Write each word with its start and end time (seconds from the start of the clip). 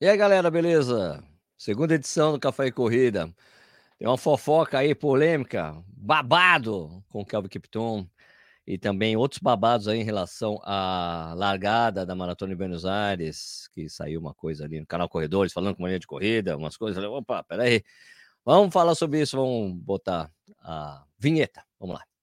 E 0.00 0.08
aí, 0.08 0.16
galera, 0.16 0.50
beleza? 0.50 1.22
Segunda 1.56 1.94
edição 1.94 2.32
do 2.32 2.40
Café 2.40 2.66
e 2.66 2.72
Corrida. 2.72 3.32
Tem 3.98 4.08
uma 4.08 4.18
fofoca 4.18 4.78
aí, 4.78 4.94
polêmica, 4.94 5.80
babado 5.88 7.02
com 7.08 7.20
o 7.22 7.26
Kelvin 7.26 7.48
Kipton 7.48 8.08
e 8.66 8.76
também 8.76 9.16
outros 9.16 9.40
babados 9.40 9.86
aí 9.88 10.00
em 10.00 10.04
relação 10.04 10.60
à 10.64 11.32
largada 11.36 12.04
da 12.04 12.14
Maratona 12.14 12.52
de 12.52 12.56
Buenos 12.58 12.84
Aires, 12.84 13.68
que 13.72 13.88
saiu 13.88 14.20
uma 14.20 14.34
coisa 14.34 14.64
ali 14.64 14.80
no 14.80 14.86
canal 14.86 15.08
Corredores, 15.08 15.52
falando 15.52 15.76
com 15.76 15.82
uma 15.84 15.88
linha 15.88 16.00
de 16.00 16.08
corrida, 16.08 16.56
umas 16.56 16.76
coisas. 16.76 16.96
Falei, 16.96 17.16
opa, 17.16 17.44
peraí. 17.44 17.82
Vamos 18.44 18.72
falar 18.72 18.94
sobre 18.96 19.20
isso, 19.22 19.36
vamos 19.36 19.74
botar 19.74 20.30
a 20.60 21.04
vinheta. 21.18 21.64
Vamos 21.78 21.96
lá. 21.96 22.13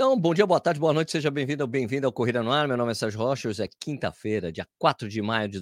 Então, 0.00 0.16
bom 0.16 0.32
dia, 0.32 0.46
boa 0.46 0.60
tarde, 0.60 0.78
boa 0.78 0.92
noite, 0.92 1.10
seja 1.10 1.28
bem-vindo 1.28 1.64
ou 1.64 1.66
bem-vindo 1.66 2.06
ao 2.06 2.12
Corrida 2.12 2.40
no 2.40 2.52
Ar. 2.52 2.68
Meu 2.68 2.76
nome 2.76 2.92
é 2.92 2.94
Sérgio 2.94 3.18
Rocha, 3.18 3.48
hoje 3.48 3.64
é 3.64 3.68
quinta-feira, 3.80 4.52
dia 4.52 4.64
4 4.78 5.08
de 5.08 5.20
maio 5.20 5.48
de 5.48 5.58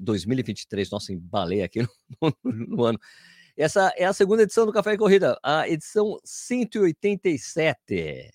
2023. 0.00 0.90
Nossa, 0.90 1.12
embalei 1.12 1.62
aqui 1.62 1.82
no, 2.20 2.36
no, 2.42 2.52
no, 2.52 2.84
ano. 2.84 2.98
Essa 3.56 3.92
é 3.96 4.04
a 4.04 4.12
segunda 4.12 4.42
edição 4.42 4.66
do 4.66 4.72
Café 4.72 4.94
e 4.94 4.98
Corrida, 4.98 5.38
a 5.40 5.68
edição 5.68 6.18
187. 6.24 8.32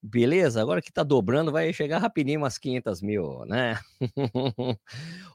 Beleza? 0.00 0.62
Agora 0.62 0.80
que 0.80 0.92
tá 0.92 1.02
dobrando, 1.02 1.50
vai 1.50 1.72
chegar 1.72 1.98
rapidinho 1.98 2.38
umas 2.38 2.56
500 2.56 3.02
mil, 3.02 3.44
né? 3.46 3.80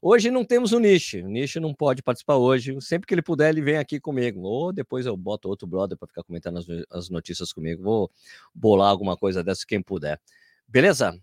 hoje 0.02 0.32
não 0.32 0.46
temos 0.46 0.72
o 0.72 0.80
Nish. 0.80 1.16
O 1.16 1.28
Nish 1.28 1.56
não 1.56 1.74
pode 1.74 2.02
participar 2.02 2.38
hoje. 2.38 2.80
Sempre 2.80 3.06
que 3.06 3.14
ele 3.14 3.22
puder, 3.22 3.50
ele 3.50 3.62
vem 3.62 3.78
aqui 3.78 4.00
comigo. 4.00 4.42
Ou 4.42 4.72
depois 4.72 5.06
eu 5.06 5.18
boto 5.18 5.50
outro 5.50 5.68
brother 5.68 5.98
para 5.98 6.08
ficar 6.08 6.24
comentando 6.24 6.60
as, 6.60 6.66
as, 6.90 7.10
notícias 7.10 7.52
comigo. 7.52 7.84
Vou 7.84 8.12
bolar 8.56 8.90
alguma 8.90 9.18
coisa 9.18 9.44
dessa, 9.44 9.66
quem 9.68 9.82
puder. 9.82 10.20
Beleza? 10.66 11.14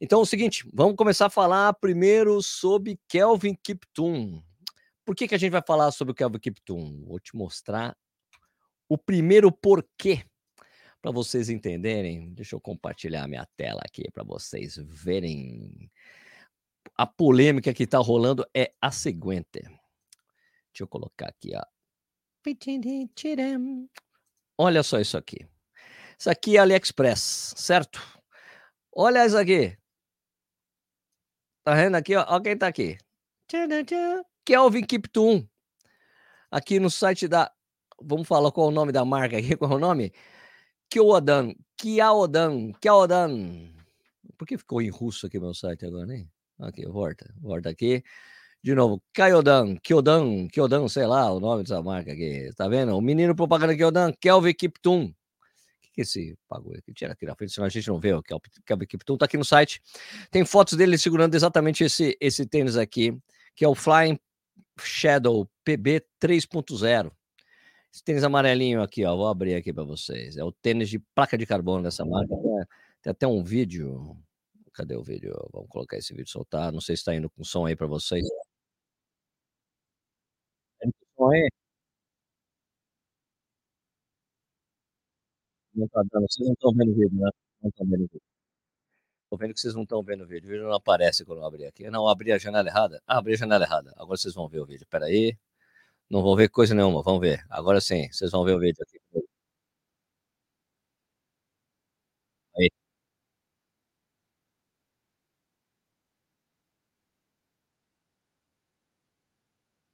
Então 0.00 0.20
é 0.20 0.22
o 0.22 0.26
seguinte, 0.26 0.66
vamos 0.72 0.96
começar 0.96 1.26
a 1.26 1.30
falar 1.30 1.74
primeiro 1.74 2.42
sobre 2.42 2.98
Kelvin 3.06 3.54
Kiptum. 3.54 4.42
Por 5.04 5.14
que, 5.14 5.28
que 5.28 5.34
a 5.34 5.38
gente 5.38 5.50
vai 5.50 5.62
falar 5.66 5.90
sobre 5.90 6.12
o 6.12 6.14
Kelvin 6.14 6.38
Kiptum? 6.38 7.04
Vou 7.04 7.20
te 7.20 7.36
mostrar 7.36 7.94
o 8.88 8.96
primeiro 8.96 9.52
porquê 9.52 10.24
para 11.00 11.10
vocês 11.12 11.48
entenderem, 11.48 12.32
deixa 12.34 12.56
eu 12.56 12.60
compartilhar 12.60 13.26
minha 13.28 13.46
tela 13.56 13.80
aqui 13.84 14.10
para 14.12 14.24
vocês 14.24 14.76
verem. 14.76 15.90
A 16.96 17.06
polêmica 17.06 17.72
que 17.72 17.84
está 17.84 17.98
rolando 17.98 18.44
é 18.54 18.72
a 18.80 18.90
seguinte. 18.90 19.60
Deixa 19.62 20.82
eu 20.82 20.88
colocar 20.88 21.28
aqui, 21.28 21.52
ó. 21.54 21.62
Olha 24.56 24.82
só 24.82 24.98
isso 24.98 25.16
aqui. 25.16 25.46
Isso 26.18 26.28
aqui 26.28 26.56
é 26.56 26.60
AliExpress, 26.60 27.54
certo? 27.56 28.00
Olha 28.92 29.24
isso 29.24 29.36
aqui. 29.36 29.78
Tá 31.62 31.74
vendo 31.74 31.94
aqui, 31.94 32.16
ó? 32.16 32.24
Olha 32.28 32.42
quem 32.42 32.58
tá 32.58 32.66
aqui. 32.66 32.98
Kelvin 34.44 34.84
Kiptum. 34.84 35.46
Aqui 36.50 36.80
no 36.80 36.90
site 36.90 37.28
da. 37.28 37.52
Vamos 38.00 38.26
falar 38.26 38.50
qual 38.50 38.66
é 38.66 38.70
o 38.70 38.74
nome 38.74 38.90
da 38.90 39.04
marca 39.04 39.38
aqui? 39.38 39.54
Qual 39.58 39.72
é 39.72 39.74
o 39.74 39.78
nome? 39.78 40.12
Kyodan, 40.90 41.54
Kyaodan, 41.76 42.72
Kyaodan. 42.80 43.72
Por 44.36 44.46
que 44.46 44.56
ficou 44.56 44.80
em 44.80 44.88
russo 44.88 45.26
aqui 45.26 45.38
meu 45.38 45.52
site 45.52 45.84
agora, 45.84 46.14
hein? 46.14 46.30
Aqui, 46.58 46.86
volta, 46.86 47.32
volta 47.40 47.68
aqui. 47.68 48.02
De 48.62 48.74
novo, 48.74 49.02
Kyodan, 49.12 49.76
Kyodan, 49.76 50.48
Kyodan, 50.48 50.88
sei 50.88 51.06
lá 51.06 51.32
o 51.32 51.38
nome 51.38 51.62
dessa 51.62 51.82
marca 51.82 52.12
aqui. 52.12 52.50
Tá 52.56 52.68
vendo? 52.68 52.96
O 52.96 53.00
menino 53.00 53.34
propaganda 53.34 53.76
Kyodan, 53.76 54.12
Kelvin 54.20 54.54
Kiptum. 54.54 55.14
Que, 55.80 55.90
que 55.92 56.00
é 56.00 56.02
esse 56.02 56.36
bagulho 56.50 56.78
aqui? 56.78 56.92
Tira 56.92 57.12
aqui 57.12 57.26
na 57.26 57.36
frente, 57.36 57.52
senão 57.52 57.66
a 57.66 57.70
gente 57.70 57.86
não 57.86 58.00
vê 58.00 58.12
o 58.14 58.22
Kelvin 58.22 58.86
Kiptum. 58.86 59.16
Tá 59.16 59.26
aqui 59.26 59.36
no 59.36 59.44
site. 59.44 59.80
Tem 60.30 60.44
fotos 60.44 60.74
dele 60.74 60.98
segurando 60.98 61.34
exatamente 61.34 61.84
esse, 61.84 62.16
esse 62.20 62.44
tênis 62.46 62.76
aqui, 62.76 63.16
que 63.54 63.64
é 63.64 63.68
o 63.68 63.74
Flying 63.74 64.18
Shadow 64.80 65.48
PB 65.64 66.04
3.0. 66.20 67.12
Esse 67.92 68.02
tênis 68.04 68.22
amarelinho 68.24 68.82
aqui, 68.82 69.04
ó, 69.04 69.16
vou 69.16 69.28
abrir 69.28 69.54
aqui 69.54 69.72
para 69.72 69.84
vocês. 69.84 70.36
É 70.36 70.44
o 70.44 70.52
tênis 70.52 70.88
de 70.88 70.98
placa 70.98 71.36
de 71.38 71.46
carbono 71.46 71.82
dessa 71.82 72.04
marca. 72.04 72.34
Tem 73.02 73.10
até 73.10 73.26
um 73.26 73.42
vídeo. 73.42 74.16
Cadê 74.72 74.94
o 74.96 75.02
vídeo? 75.02 75.34
Vamos 75.52 75.68
colocar 75.68 75.96
esse 75.98 76.14
vídeo 76.14 76.30
soltar. 76.30 76.72
Não 76.72 76.80
sei 76.80 76.96
se 76.96 77.00
está 77.00 77.14
indo 77.14 77.30
com 77.30 77.44
som 77.44 77.66
aí 77.66 77.76
para 77.76 77.86
vocês. 77.86 78.24
Tá 80.78 80.86
indo 80.86 80.94
com 81.16 81.24
som 81.24 81.30
aí? 81.32 81.48
Não 85.74 85.88
tá 85.88 86.02
dando. 86.12 86.26
Vocês 86.28 86.46
não 86.46 86.52
estão 86.54 86.72
vendo 86.74 86.92
o 86.92 86.94
vídeo, 86.94 87.18
né? 87.18 87.30
Não 87.62 87.68
estão 87.70 87.86
vendo 87.86 88.04
o 88.04 88.08
vídeo. 88.08 88.22
Tô 89.30 89.36
vendo 89.36 89.54
que 89.54 89.60
vocês 89.60 89.74
não 89.74 89.82
estão 89.82 90.02
vendo 90.02 90.24
o 90.24 90.26
vídeo. 90.26 90.46
O 90.48 90.50
vídeo 90.50 90.64
não 90.64 90.74
aparece 90.74 91.24
quando 91.24 91.38
eu 91.40 91.46
abrir 91.46 91.66
aqui. 91.66 91.90
Não, 91.90 92.08
abri 92.08 92.32
a 92.32 92.38
janela 92.38 92.68
errada. 92.68 93.02
Ah, 93.06 93.18
abri 93.18 93.34
a 93.34 93.36
janela 93.36 93.64
errada. 93.64 93.92
Agora 93.96 94.16
vocês 94.16 94.34
vão 94.34 94.48
ver 94.48 94.60
o 94.60 94.66
vídeo. 94.66 94.86
Pera 94.88 95.06
aí. 95.06 95.36
Não 96.10 96.22
vão 96.22 96.34
ver 96.36 96.48
coisa 96.48 96.74
nenhuma, 96.74 97.02
vamos 97.02 97.20
ver. 97.20 97.44
Agora 97.50 97.80
sim, 97.80 98.08
vocês 98.10 98.30
vão 98.30 98.42
ver 98.44 98.54
o 98.56 98.60
vídeo 98.60 98.82
aqui. 98.82 98.98
Aí. 102.56 102.68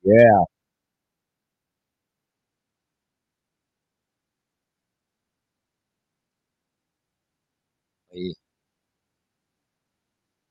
Yeah. 0.03 0.45
Aí. 8.13 8.35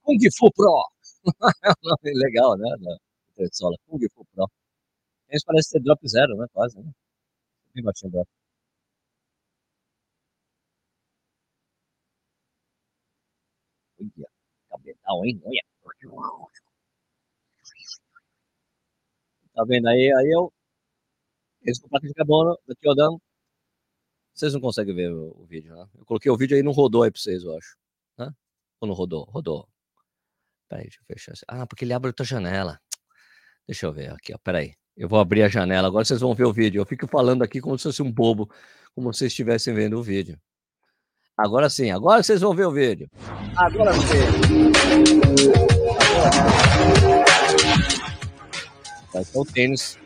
Kung 0.05 0.19
Fu 0.37 0.51
Pro. 0.55 0.75
É 2.05 2.11
legal, 2.13 2.57
né, 2.57 2.69
da 2.81 2.93
Kung 3.87 3.99
Fu 4.13 4.25
Pro. 4.35 4.47
Esse 5.33 5.45
parece 5.45 5.69
ser 5.69 5.79
drop 5.81 6.07
zero, 6.07 6.37
né? 6.37 6.47
Quase, 6.53 6.79
né? 6.79 6.91
Bem 7.73 7.83
baixinho 7.83 8.11
drop. 8.11 8.29
Olha, 13.99 14.27
cabedal, 14.69 15.25
hein? 15.25 15.41
Olha. 15.45 15.63
Tá 19.55 19.63
vendo 19.65 19.87
aí? 19.87 20.11
Aí 20.13 20.29
eu. 20.31 20.51
Esse 21.63 21.81
com 21.81 21.89
placa 21.89 22.07
de 22.07 22.13
carbono, 22.13 22.57
daqui 22.67 22.87
rodando. 22.87 23.21
Vocês 24.33 24.53
não 24.53 24.61
conseguem 24.61 24.95
ver 24.95 25.11
o, 25.11 25.31
o, 25.41 25.45
vídeo, 25.45 25.75
né? 25.75 25.87
Eu 25.95 26.05
coloquei 26.05 26.31
o 26.31 26.37
vídeo 26.37 26.57
aí 26.57 26.63
não 26.63 26.71
rodou 26.71 27.03
aí 27.03 27.11
pra 27.11 27.19
vocês, 27.21 27.43
eu 27.43 27.55
acho. 27.57 27.77
Né? 28.17 28.29
Ou 28.81 28.87
não 28.87 28.95
rodou? 28.95 29.23
Rodou. 29.25 29.67
Peraí, 30.69 30.83
deixa 30.85 30.99
eu 31.01 31.05
fechar. 31.05 31.33
Ah, 31.47 31.67
porque 31.67 31.85
ele 31.85 31.93
abre 31.93 32.09
outra 32.09 32.25
janela. 32.25 32.79
Deixa 33.67 33.85
eu 33.85 33.93
ver 33.93 34.11
aqui, 34.11 34.33
ó. 34.33 34.37
Peraí. 34.39 34.75
Eu 34.95 35.09
vou 35.09 35.19
abrir 35.19 35.41
a 35.41 35.49
janela, 35.49 35.87
agora 35.87 36.05
vocês 36.05 36.21
vão 36.21 36.35
ver 36.35 36.45
o 36.45 36.53
vídeo. 36.53 36.79
Eu 36.79 36.85
fico 36.85 37.07
falando 37.07 37.41
aqui 37.41 37.59
como 37.59 37.77
se 37.77 37.83
fosse 37.83 38.03
um 38.03 38.11
bobo, 38.11 38.49
como 38.93 39.11
se 39.11 39.19
vocês 39.19 39.31
estivessem 39.31 39.73
vendo 39.73 39.97
o 39.97 40.03
vídeo. 40.03 40.39
Agora 41.35 41.67
sim, 41.67 41.89
agora 41.89 42.21
vocês 42.21 42.41
vão 42.41 42.53
ver 42.53 42.67
o 42.67 42.71
vídeo. 42.71 43.09
Agora 43.55 43.91
sim. 43.93 44.71
Então, 49.09 49.41
o 49.41 49.45
tênis. 49.45 49.97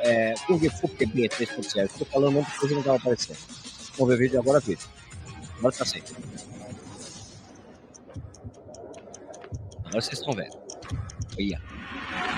É, 0.00 0.34
Kung 0.46 0.58
Fu 0.70 0.88
PB 0.88 1.28
3.0. 1.28 1.84
Estou 1.84 2.06
falando 2.06 2.32
muita 2.32 2.50
coisa 2.52 2.74
não 2.74 2.80
estava 2.80 2.98
aparecendo. 2.98 3.38
Vamos 3.96 4.08
ver 4.08 4.14
o 4.14 4.18
vídeo 4.18 4.40
agora, 4.40 4.60
vídeo. 4.60 4.86
Agora 5.58 5.72
está 5.72 5.84
sem. 5.84 6.02
Agora 9.78 10.00
vocês 10.00 10.18
estão 10.18 10.34
vendo. 10.34 10.56
Olha. 11.38 11.62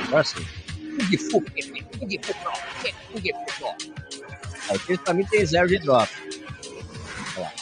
Agora 0.07 0.25
sim. 0.25 0.64
Kung 0.95 1.19
Fu, 1.19 1.41
Kung 1.41 2.23
Fu 2.23 2.35
Pro, 2.35 2.53
Kung 3.13 3.27
Fu 4.79 4.99
pra 4.99 5.15
mim 5.15 5.27
tem 5.27 5.45
zero 5.45 5.69
de 5.69 5.79
drop. 5.79 6.09
Olha 7.37 7.41
lá. 7.41 7.53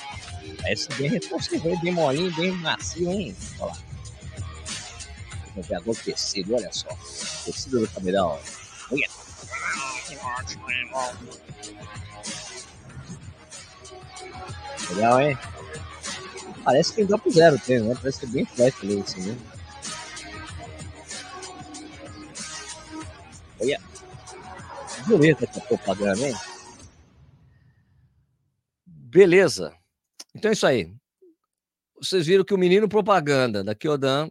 Esse 0.70 0.88
bem 0.94 1.10
reforçado, 1.10 1.80
bem 1.82 1.92
molinho, 1.92 2.32
bem 2.34 2.52
macio, 2.52 3.10
hein? 3.10 3.36
Olha 3.58 3.72
lá. 3.72 3.78
O 5.84 5.94
tecido, 5.94 6.54
olha 6.54 6.72
só. 6.72 6.88
O 6.88 7.52
tecido 7.52 7.80
do 7.80 7.88
cabelão, 7.88 8.38
olha. 8.90 9.08
Legal, 14.90 15.20
hein? 15.20 15.38
Parece 16.64 16.90
que 16.90 16.96
tem 16.96 17.06
drop 17.06 17.30
zero, 17.30 17.58
tem, 17.58 17.80
né? 17.80 17.94
Parece 17.94 18.20
que 18.20 18.26
é 18.26 18.28
bem 18.28 18.46
flat 18.46 18.74
ali, 18.82 19.00
assim, 19.00 19.22
né? 19.22 19.36
Olha. 23.62 23.80
Bonita 25.06 25.44
essa 25.44 25.60
propaganda, 25.60 26.28
hein? 26.28 26.34
Beleza. 28.84 29.72
Então 30.34 30.50
é 30.50 30.52
isso 30.52 30.66
aí. 30.66 30.92
Vocês 31.96 32.26
viram 32.26 32.44
que 32.44 32.52
o 32.52 32.58
menino 32.58 32.88
propaganda 32.88 33.62
da 33.62 33.74
Kyodan 33.74 34.28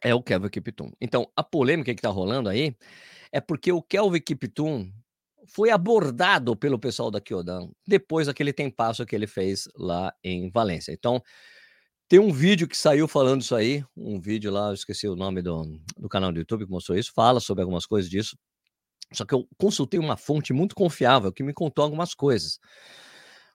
é 0.00 0.14
o 0.14 0.22
Kelvin 0.22 0.48
Kiptum. 0.48 0.92
Então, 1.00 1.28
a 1.34 1.42
polêmica 1.42 1.92
que 1.92 1.98
está 1.98 2.10
rolando 2.10 2.48
aí 2.48 2.76
é 3.32 3.40
porque 3.40 3.72
o 3.72 3.82
Kelvin 3.82 4.20
Kiptum 4.20 4.92
foi 5.46 5.70
abordado 5.70 6.54
pelo 6.54 6.78
pessoal 6.78 7.10
da 7.10 7.20
Kyodan 7.20 7.68
depois 7.86 8.28
daquele 8.28 8.52
tempasso 8.52 9.04
que 9.04 9.16
ele 9.16 9.26
fez 9.26 9.68
lá 9.74 10.14
em 10.22 10.48
Valência. 10.50 10.92
Então, 10.92 11.20
tem 12.08 12.18
um 12.18 12.32
vídeo 12.32 12.66
que 12.66 12.76
saiu 12.76 13.06
falando 13.06 13.42
isso 13.42 13.54
aí, 13.54 13.84
um 13.94 14.18
vídeo 14.18 14.50
lá, 14.50 14.68
eu 14.68 14.74
esqueci 14.74 15.06
o 15.06 15.14
nome 15.14 15.42
do, 15.42 15.78
do 15.96 16.08
canal 16.08 16.32
do 16.32 16.38
YouTube 16.38 16.64
que 16.64 16.70
mostrou 16.70 16.96
isso, 16.96 17.12
fala 17.14 17.38
sobre 17.38 17.62
algumas 17.62 17.84
coisas 17.84 18.10
disso. 18.10 18.36
Só 19.12 19.24
que 19.24 19.34
eu 19.34 19.46
consultei 19.58 20.00
uma 20.00 20.16
fonte 20.16 20.52
muito 20.52 20.74
confiável 20.74 21.32
que 21.32 21.42
me 21.42 21.52
contou 21.52 21.84
algumas 21.84 22.14
coisas. 22.14 22.58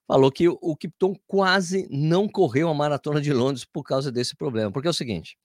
Falou 0.08 0.32
que 0.32 0.48
o 0.48 0.76
Kipton 0.76 1.16
quase 1.26 1.88
não 1.90 2.28
correu 2.28 2.70
a 2.70 2.74
maratona 2.74 3.22
de 3.22 3.34
Londres 3.34 3.66
por 3.66 3.84
causa 3.84 4.12
desse 4.12 4.36
problema. 4.36 4.72
Porque 4.72 4.88
é 4.88 4.92
o 4.92 4.94
seguinte: 4.94 5.38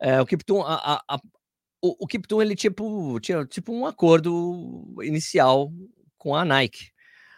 é, 0.00 0.20
o 0.20 0.26
Kipton, 0.26 0.62
a, 0.62 0.74
a, 0.74 1.02
a, 1.08 1.20
o, 1.80 2.04
o 2.04 2.06
Kipton 2.06 2.42
ele 2.42 2.54
tipo, 2.54 3.18
tinha 3.20 3.44
tipo 3.46 3.72
um 3.72 3.86
acordo 3.86 4.84
inicial 5.02 5.72
com 6.18 6.34
a 6.34 6.44
Nike 6.44 6.90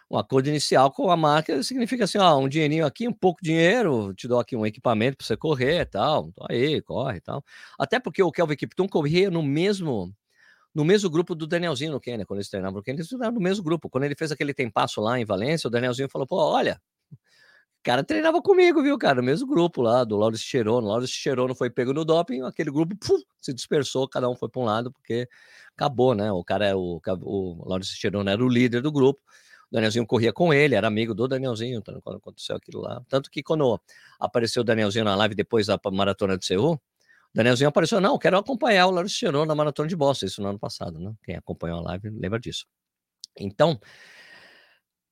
um 0.09 0.17
acordo 0.17 0.49
inicial 0.49 0.91
com 0.91 1.11
a 1.11 1.17
marca 1.17 1.61
significa 1.63 2.05
assim, 2.05 2.17
ó, 2.17 2.37
um 2.39 2.49
dinheirinho 2.49 2.85
aqui, 2.85 3.07
um 3.07 3.13
pouco 3.13 3.41
de 3.41 3.49
dinheiro, 3.51 4.13
te 4.13 4.27
dou 4.27 4.39
aqui 4.39 4.55
um 4.55 4.65
equipamento 4.65 5.17
para 5.17 5.25
você 5.27 5.37
correr 5.37 5.85
tal, 5.85 6.31
aí, 6.49 6.81
corre 6.81 7.21
tal. 7.21 7.43
Até 7.77 7.99
porque 7.99 8.21
o 8.23 8.31
Kelvin 8.31 8.55
Kipton 8.55 8.87
corria 8.87 9.29
no 9.29 9.43
mesmo 9.43 10.13
no 10.73 10.85
mesmo 10.85 11.09
grupo 11.09 11.35
do 11.35 11.47
Danielzinho 11.47 11.91
no 11.91 11.99
Quênia, 11.99 12.25
quando 12.25 12.39
eles 12.39 12.49
treinavam 12.49 12.77
no 12.77 12.83
Quênia, 12.83 12.99
eles 12.99 13.09
treinavam 13.09 13.35
no 13.35 13.41
mesmo 13.41 13.63
grupo. 13.63 13.89
Quando 13.89 14.03
ele 14.05 14.15
fez 14.15 14.31
aquele 14.31 14.53
tempasso 14.53 15.01
lá 15.01 15.19
em 15.19 15.25
Valência, 15.25 15.67
o 15.67 15.71
Danielzinho 15.71 16.09
falou, 16.09 16.27
pô, 16.27 16.37
olha, 16.37 16.79
cara 17.83 18.03
treinava 18.03 18.41
comigo, 18.41 18.81
viu, 18.83 18.97
cara, 18.97 19.15
no 19.15 19.23
mesmo 19.23 19.47
grupo 19.47 19.81
lá, 19.81 20.03
do 20.03 20.17
Laurence 20.17 20.43
Cherono. 20.43 20.85
O 20.87 20.89
Laurence 20.91 21.13
Cherono 21.13 21.55
foi 21.55 21.69
pego 21.69 21.93
no 21.93 22.05
doping, 22.05 22.41
aquele 22.43 22.71
grupo 22.71 22.95
puf, 22.97 23.23
se 23.41 23.53
dispersou, 23.53 24.07
cada 24.07 24.29
um 24.29 24.35
foi 24.35 24.49
para 24.49 24.61
um 24.61 24.65
lado, 24.65 24.91
porque 24.91 25.27
acabou, 25.75 26.13
né? 26.13 26.31
O 26.31 26.43
cara, 26.43 26.67
é 26.67 26.75
o, 26.75 27.01
o 27.23 27.67
Laurence 27.67 27.95
Cherono 27.95 28.29
era 28.29 28.43
o 28.43 28.49
líder 28.49 28.81
do 28.81 28.91
grupo, 28.91 29.19
Danielzinho 29.71 30.05
corria 30.05 30.33
com 30.33 30.53
ele, 30.53 30.75
era 30.75 30.87
amigo 30.87 31.13
do 31.13 31.27
Danielzinho 31.27 31.79
então, 31.79 31.99
quando 32.01 32.17
aconteceu 32.17 32.55
aquilo 32.55 32.81
lá. 32.81 33.01
Tanto 33.07 33.29
que 33.29 33.43
quando 33.43 33.79
apareceu 34.19 34.61
o 34.61 34.63
Danielzinho 34.63 35.05
na 35.05 35.15
live 35.15 35.35
depois 35.35 35.67
da 35.67 35.79
maratona 35.91 36.37
de 36.37 36.45
Seul, 36.45 36.73
o 36.73 36.79
Danielzinho 37.33 37.69
apareceu, 37.69 38.01
não, 38.01 38.17
quero 38.17 38.37
acompanhar 38.37 38.87
o 38.87 38.91
Lauro 38.91 39.07
Cheron 39.07 39.45
na 39.45 39.53
maratona 39.53 39.87
de 39.87 39.95
Boston, 39.95 40.25
isso 40.25 40.41
no 40.41 40.49
ano 40.49 40.59
passado, 40.59 40.99
né? 40.99 41.13
Quem 41.23 41.35
acompanhou 41.35 41.79
a 41.79 41.81
live 41.83 42.09
lembra 42.09 42.39
disso. 42.39 42.65
Então, 43.37 43.79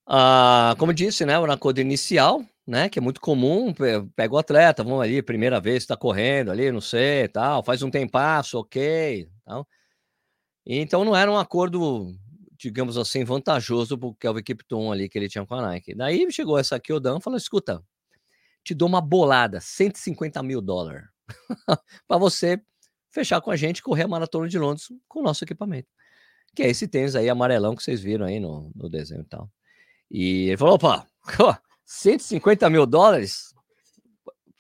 ah, 0.08 0.76
como 0.80 0.94
disse, 0.94 1.26
né, 1.26 1.38
na 1.40 1.58
coda 1.58 1.82
inicial, 1.82 2.44
né, 2.66 2.90
que 2.90 2.98
é 3.00 3.02
muito 3.02 3.22
comum, 3.22 3.74
pega 4.16 4.34
o 4.34 4.38
atleta, 4.38 4.84
vamos 4.84 5.02
ali, 5.02 5.22
primeira 5.22 5.60
vez 5.60 5.84
está 5.84 5.98
correndo 5.98 6.52
ali, 6.52 6.72
não 6.72 6.82
sei, 6.82 7.28
tal, 7.28 7.64
faz 7.64 7.82
um 7.84 7.90
tempasso, 7.92 8.58
ok, 8.60 9.30
tal. 9.46 9.68
Então 10.66 11.06
não 11.06 11.16
era 11.16 11.32
um 11.32 11.38
acordo 11.38 12.14
digamos 12.58 12.98
assim, 12.98 13.24
vantajoso 13.24 13.98
pro 13.98 14.16
Kelvin 14.16 14.44
Kipton 14.44 14.92
ali 14.92 15.08
que 15.08 15.18
ele 15.18 15.30
tinha 15.30 15.46
com 15.46 15.56
a 15.56 15.62
Nike. 15.62 15.96
Daí 15.96 16.30
chegou 16.32 16.58
essa 16.58 16.76
aqui, 16.76 16.92
o 16.92 17.00
Dan, 17.00 17.20
falou: 17.20 17.38
escuta, 17.38 17.84
te 18.64 18.74
dou 18.74 18.88
uma 18.88 19.02
bolada, 19.02 19.60
150 19.62 20.42
mil 20.44 20.62
dólares, 20.62 21.08
para 22.08 22.18
você 22.18 22.62
fechar 23.10 23.42
com 23.42 23.52
a 23.52 23.56
gente 23.56 23.82
correr 23.82 24.04
a 24.04 24.08
maratona 24.08 24.48
de 24.48 24.60
Londres 24.60 24.88
com 25.08 25.20
o 25.20 25.24
nosso 25.24 25.44
equipamento. 25.44 25.88
Que 26.56 26.64
é 26.64 26.70
esse 26.70 26.88
tênis 26.88 27.16
aí 27.16 27.30
amarelão 27.30 27.76
que 27.76 27.84
vocês 27.84 28.02
viram 28.02 28.26
aí 28.26 28.40
no, 28.40 28.72
no 28.76 28.90
desenho 28.90 29.22
e 29.22 29.26
tal. 29.26 29.50
E 30.10 30.48
ele 30.48 30.58
falou: 30.58 30.76
opa, 30.76 31.08
150 31.86 32.70
mil 32.70 32.86
dólares? 32.86 33.54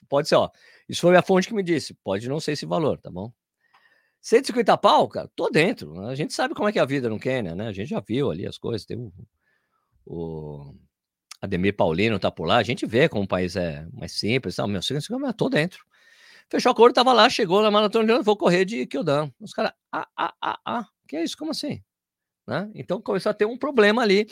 Pode 0.07 0.29
ser, 0.29 0.35
ó. 0.35 0.49
Isso 0.87 1.01
foi 1.01 1.17
a 1.17 1.21
fonte 1.21 1.47
que 1.47 1.53
me 1.53 1.63
disse. 1.63 1.93
Pode 1.95 2.29
não 2.29 2.39
ser 2.39 2.53
esse 2.53 2.65
valor, 2.65 2.97
tá 2.99 3.11
bom? 3.11 3.31
150 4.21 4.77
pau, 4.77 5.07
cara, 5.07 5.29
tô 5.35 5.49
dentro. 5.49 5.99
A 6.05 6.15
gente 6.15 6.33
sabe 6.33 6.53
como 6.53 6.67
é 6.67 6.71
que 6.71 6.79
é 6.79 6.81
a 6.81 6.85
vida 6.85 7.09
no 7.09 7.19
Quênia, 7.19 7.55
né? 7.55 7.67
A 7.67 7.73
gente 7.73 7.89
já 7.89 7.99
viu 7.99 8.31
ali 8.31 8.45
as 8.45 8.57
coisas. 8.57 8.85
Tem 8.85 8.97
o, 8.97 9.11
o 10.05 10.75
Ademir 11.41 11.75
Paulino 11.75 12.19
tá 12.19 12.31
por 12.31 12.45
lá. 12.45 12.57
A 12.57 12.63
gente 12.63 12.85
vê 12.85 13.07
como 13.07 13.23
o 13.23 13.27
país 13.27 13.55
é 13.55 13.87
mais 13.93 14.13
simples. 14.13 14.55
Sabe? 14.55 14.71
Meu, 14.71 14.81
150, 14.81 15.33
tô 15.33 15.49
dentro. 15.49 15.85
Fechou 16.49 16.71
a 16.71 16.75
cor, 16.75 16.93
tava 16.93 17.11
lá, 17.11 17.29
chegou 17.29 17.61
na 17.61 17.69
maratona 17.69 18.21
vou 18.21 18.37
correr 18.37 18.63
de 18.63 18.85
Kyodan. 18.85 19.29
Os 19.39 19.53
caras, 19.53 19.73
ah, 19.91 20.07
ah, 20.15 20.33
ah, 20.41 20.59
ah, 20.65 20.85
que 21.05 21.17
é 21.17 21.23
isso? 21.23 21.37
Como 21.37 21.51
assim? 21.51 21.83
Né? 22.47 22.71
Então 22.73 23.01
começou 23.01 23.29
a 23.29 23.33
ter 23.33 23.45
um 23.45 23.57
problema 23.57 24.01
ali, 24.01 24.25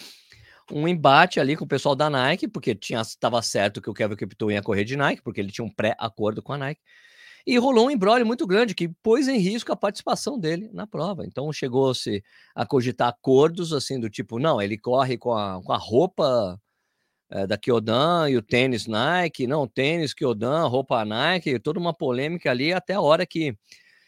um 0.71 0.88
embate 0.88 1.41
ali 1.41 1.57
com 1.57 1.65
o 1.65 1.67
pessoal 1.67 1.93
da 1.93 2.09
Nike, 2.09 2.47
porque 2.47 2.73
tinha 2.73 3.01
estava 3.01 3.41
certo 3.41 3.81
que 3.81 3.89
o 3.89 3.93
Kevin 3.93 4.15
Kipton 4.15 4.51
ia 4.51 4.61
correr 4.61 4.85
de 4.85 4.95
Nike, 4.95 5.21
porque 5.21 5.41
ele 5.41 5.51
tinha 5.51 5.65
um 5.65 5.69
pré-acordo 5.69 6.41
com 6.41 6.53
a 6.53 6.57
Nike. 6.57 6.81
E 7.47 7.57
rolou 7.57 7.88
um 7.88 7.92
embrólio 7.92 8.25
muito 8.25 8.47
grande 8.47 8.74
que 8.74 8.89
pôs 8.89 9.27
em 9.27 9.38
risco 9.38 9.71
a 9.71 9.75
participação 9.75 10.39
dele 10.39 10.69
na 10.74 10.88
prova. 10.88 11.25
Então 11.25 11.51
chegou-se 11.53 12.24
a 12.56 12.65
cogitar 12.65 13.09
acordos 13.09 13.71
assim 13.71 14.00
do 14.00 14.09
tipo, 14.09 14.39
não, 14.39 14.62
ele 14.62 14.77
corre 14.77 15.18
com 15.18 15.33
a, 15.33 15.62
com 15.63 15.71
a 15.71 15.77
roupa 15.77 16.59
é, 17.30 17.47
da 17.47 17.57
Kyodan 17.57 18.30
e 18.30 18.38
o 18.38 18.42
tênis 18.42 18.88
Nike, 18.88 19.47
não, 19.47 19.68
tênis 19.68 20.13
Kyodan, 20.13 20.68
roupa 20.68 21.06
Nike, 21.06 21.59
toda 21.59 21.80
uma 21.80 21.94
polêmica 21.94 22.51
ali 22.51 22.74
até 22.74 22.94
a 22.94 23.01
hora 23.01 23.25
que 23.25 23.56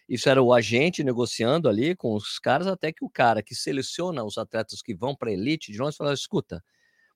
isso 0.09 0.29
era 0.29 0.41
o 0.41 0.53
agente 0.53 1.03
negociando 1.03 1.67
ali 1.69 1.95
com 1.95 2.15
os 2.15 2.39
caras, 2.39 2.67
até 2.67 2.91
que 2.93 3.03
o 3.03 3.09
cara 3.09 3.43
que 3.43 3.53
seleciona 3.55 4.23
os 4.23 4.37
atletas 4.37 4.81
que 4.81 4.95
vão 4.95 5.15
para 5.15 5.29
a 5.29 5.33
elite 5.33 5.71
de 5.71 5.77
nós 5.79 5.95
falou: 5.97 6.13
escuta, 6.13 6.63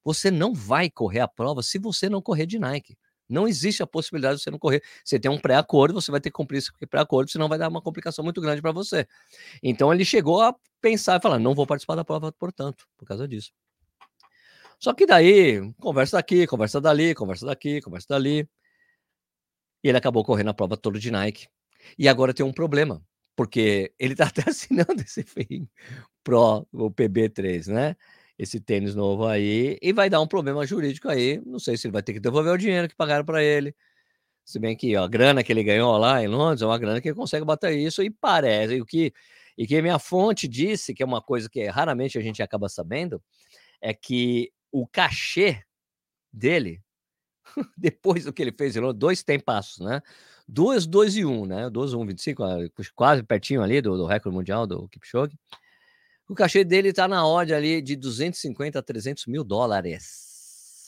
você 0.04 0.32
não 0.32 0.54
vai 0.54 0.90
correr 0.90 1.22
a 1.22 1.28
prova 1.28 1.64
se 1.64 1.80
você 1.80 2.10
não 2.10 2.22
correr 2.22 2.46
de 2.46 2.60
Nike. 2.60 2.98
Não 3.32 3.48
existe 3.48 3.82
a 3.82 3.88
possibilidade 3.88 4.38
de 4.38 4.44
você 4.44 4.52
não 4.52 4.60
correr. 4.60 4.84
Você 5.04 5.20
tem 5.20 5.32
um 5.32 5.40
pré-acordo, 5.40 6.00
você 6.00 6.12
vai 6.12 6.20
ter 6.20 6.30
que 6.30 6.36
cumprir 6.36 6.60
esse 6.60 6.72
pré-acordo, 6.88 7.32
senão 7.32 7.48
vai 7.50 7.58
dar 7.58 7.70
uma 7.70 7.82
complicação 7.82 8.24
muito 8.24 8.42
grande 8.42 8.62
para 8.62 8.72
você. 8.72 9.08
Então 9.64 9.94
ele 9.94 10.06
chegou 10.06 10.42
a 10.42 10.56
pensar 10.82 11.18
e 11.18 11.22
falar: 11.22 11.40
não 11.40 11.56
vou 11.56 11.66
participar 11.66 11.96
da 11.96 12.06
prova, 12.06 12.32
portanto, 12.32 12.86
por 12.98 13.08
causa 13.08 13.28
disso. 13.28 13.52
Só 14.80 14.94
que 14.94 15.06
daí, 15.06 15.72
conversa 15.80 16.18
daqui, 16.18 16.48
conversa 16.48 16.82
dali, 16.82 17.14
conversa 17.14 17.46
daqui, 17.46 17.82
conversa 17.82 18.08
dali. 18.10 18.50
E 19.84 19.90
ele 19.90 19.98
acabou 19.98 20.24
correndo 20.24 20.50
a 20.50 20.54
prova 20.54 20.76
toda 20.76 21.00
de 21.00 21.12
Nike. 21.12 21.48
E 21.98 22.08
agora 22.08 22.34
tem 22.34 22.46
um 22.46 22.52
problema, 22.52 23.04
porque 23.36 23.94
ele 24.00 24.14
está 24.14 24.26
até 24.28 24.50
assinando 24.50 25.02
esse 25.02 25.24
FEI 25.24 25.68
Pro, 26.24 26.68
o 26.72 26.92
PB3, 26.92 27.68
né? 27.68 27.96
Esse 28.42 28.60
tênis 28.60 28.96
novo 28.96 29.28
aí 29.28 29.78
e 29.84 29.94
vai 29.94 30.10
dar 30.10 30.20
um 30.20 30.26
problema 30.26 30.66
jurídico 30.66 31.08
aí. 31.08 31.40
Não 31.46 31.60
sei 31.60 31.78
se 31.78 31.86
ele 31.86 31.92
vai 31.94 32.02
ter 32.02 32.14
que 32.14 32.20
devolver 32.20 32.52
o 32.52 32.58
dinheiro 32.58 32.90
que 32.90 32.96
pagaram 32.96 33.24
para 33.24 33.44
ele. 33.44 33.76
Se 34.44 34.60
bem 34.60 34.76
que 34.76 34.96
ó, 34.98 35.04
a 35.04 35.08
grana 35.08 35.44
que 35.44 35.54
ele 35.54 35.64
ganhou 35.64 35.96
lá 35.98 36.24
em 36.24 36.28
Londres 36.28 36.64
é 36.64 36.66
uma 36.66 36.80
grana 36.80 37.00
que 37.00 37.10
ele 37.10 37.16
consegue 37.16 37.46
bater 37.46 37.78
isso 37.78 38.02
e 38.02 38.10
parece 38.10 38.82
o 38.82 38.86
que 38.86 39.14
e 39.56 39.68
que 39.68 39.80
minha 39.82 40.00
fonte 40.00 40.48
disse 40.48 40.94
que 40.94 41.04
é 41.04 41.06
uma 41.06 41.22
coisa 41.22 41.48
que 41.48 41.64
raramente 41.68 42.18
a 42.18 42.22
gente 42.22 42.42
acaba 42.42 42.68
sabendo 42.68 43.22
é 43.80 43.94
que 43.94 44.52
o 44.72 44.88
cachê 44.88 45.62
dele 46.34 46.82
depois 47.78 48.26
do 48.26 48.34
que 48.34 48.42
ele 48.42 48.52
fez 48.52 48.76
em 48.76 48.80
Londres, 48.80 49.00
dois 49.00 49.24
tem 49.24 49.40
passos, 49.40 49.86
né? 49.86 50.02
Duas, 50.48 50.88
dois 50.88 51.16
e 51.16 51.24
um, 51.26 51.46
né? 51.46 51.70
Dois, 51.70 51.94
um, 51.94 52.06
25, 52.06 52.44
quase 52.96 53.24
pertinho 53.24 53.62
ali 53.62 53.82
do, 53.82 53.98
do 53.98 54.06
recorde 54.08 54.36
mundial 54.36 54.66
do 54.66 54.88
Kipchoge. 54.90 55.38
O 56.32 56.34
cachê 56.34 56.64
dele 56.64 56.92
está 56.92 57.10
na 57.10 57.26
ordem 57.26 57.54
ali 57.54 57.82
de 57.82 57.94
250 57.94 58.80
a 58.80 58.82
300 58.82 59.26
mil 59.26 59.44
dólares. 59.44 60.88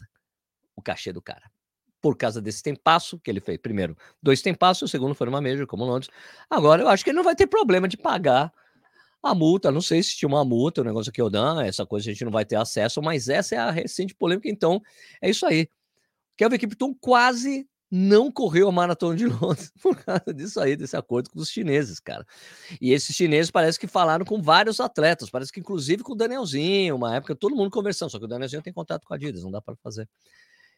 O 0.73 0.81
cachê 0.81 1.11
do 1.11 1.21
cara. 1.21 1.51
Por 2.01 2.15
causa 2.15 2.41
desse 2.41 2.63
tempasso 2.63 3.19
que 3.19 3.29
ele 3.29 3.41
fez. 3.41 3.57
Primeiro, 3.57 3.97
dois 4.21 4.41
tempassos, 4.41 4.83
o 4.83 4.87
segundo 4.87 5.13
foi 5.13 5.27
uma 5.27 5.41
Major, 5.41 5.67
como 5.67 5.83
Londres. 5.83 6.09
Agora, 6.49 6.83
eu 6.83 6.87
acho 6.87 7.03
que 7.03 7.09
ele 7.09 7.17
não 7.17 7.25
vai 7.25 7.35
ter 7.35 7.47
problema 7.47 7.89
de 7.89 7.97
pagar 7.97 8.53
a 9.21 9.35
multa. 9.35 9.69
Não 9.69 9.81
sei 9.81 10.01
se 10.01 10.15
tinha 10.15 10.29
uma 10.29 10.45
multa, 10.45 10.79
o 10.79 10.85
negócio 10.85 11.11
que 11.11 11.21
eu 11.21 11.29
dou, 11.29 11.59
essa 11.59 11.85
coisa 11.85 12.09
a 12.09 12.13
gente 12.13 12.23
não 12.23 12.31
vai 12.31 12.45
ter 12.45 12.55
acesso, 12.55 13.01
mas 13.01 13.27
essa 13.27 13.53
é 13.53 13.57
a 13.57 13.69
recente 13.69 14.15
polêmica. 14.15 14.47
Então, 14.47 14.81
é 15.21 15.29
isso 15.29 15.45
aí. 15.45 15.67
Kelvin 16.37 16.57
Kipton 16.57 16.95
quase 17.01 17.67
não 17.95 18.31
correu 18.31 18.67
a 18.69 18.71
maratona 18.71 19.15
de 19.15 19.27
Londres 19.27 19.71
por 19.79 19.95
causa 19.95 20.33
disso 20.33 20.59
aí, 20.59 20.75
desse 20.75 20.97
acordo 20.97 21.29
com 21.29 21.39
os 21.39 21.47
chineses, 21.47 21.99
cara. 21.99 22.25
E 22.81 22.91
esses 22.91 23.15
chineses 23.15 23.51
parece 23.51 23.79
que 23.79 23.85
falaram 23.85 24.25
com 24.25 24.41
vários 24.41 24.79
atletas, 24.79 25.29
parece 25.29 25.51
que 25.51 25.59
inclusive 25.59 26.01
com 26.01 26.13
o 26.13 26.15
Danielzinho, 26.15 26.95
uma 26.95 27.15
época 27.15 27.35
todo 27.35 27.55
mundo 27.55 27.69
conversando, 27.69 28.09
só 28.09 28.17
que 28.17 28.25
o 28.25 28.27
Danielzinho 28.27 28.63
tem 28.63 28.73
contato 28.73 29.05
com 29.05 29.13
a 29.13 29.15
Adidas, 29.15 29.43
não 29.43 29.51
dá 29.51 29.61
para 29.61 29.75
fazer. 29.75 30.09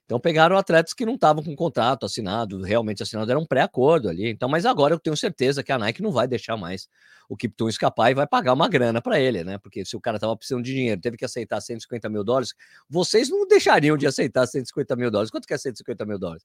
Então 0.04 0.20
pegaram 0.20 0.58
atletas 0.58 0.94
que 0.94 1.06
não 1.06 1.16
estavam 1.16 1.42
com 1.42 1.56
contrato 1.56 2.06
assinado, 2.06 2.62
realmente 2.62 3.02
assinado, 3.02 3.32
era 3.32 3.40
um 3.40 3.46
pré-acordo 3.46 4.10
ali. 4.10 4.30
Então, 4.30 4.50
mas 4.50 4.66
agora 4.66 4.94
eu 4.94 5.00
tenho 5.00 5.16
certeza 5.16 5.64
que 5.64 5.72
a 5.72 5.78
Nike 5.78 6.02
não 6.02 6.12
vai 6.12 6.28
deixar 6.28 6.58
mais 6.58 6.90
o 7.30 7.38
Kipton 7.38 7.70
escapar 7.70 8.12
e 8.12 8.14
vai 8.14 8.28
pagar 8.28 8.54
uma 8.54 8.68
grana 8.68 9.02
para 9.02 9.20
ele, 9.22 9.44
né? 9.46 9.58
Porque 9.58 9.86
se 9.86 9.96
o 9.96 10.02
cara 10.02 10.20
tava 10.20 10.36
precisando 10.36 10.64
de 10.66 10.74
dinheiro, 10.74 11.00
teve 11.00 11.16
que 11.16 11.24
aceitar 11.24 11.62
150 11.62 12.10
mil 12.10 12.26
dólares, 12.26 12.54
vocês 12.90 13.30
não 13.30 13.48
deixariam 13.48 13.96
de 13.96 14.06
aceitar 14.06 14.46
150 14.46 14.96
mil 14.98 15.10
dólares. 15.10 15.32
Quanto 15.32 15.48
que 15.48 15.54
é 15.54 15.58
150 15.58 16.06
mil 16.06 16.20
dólares? 16.20 16.44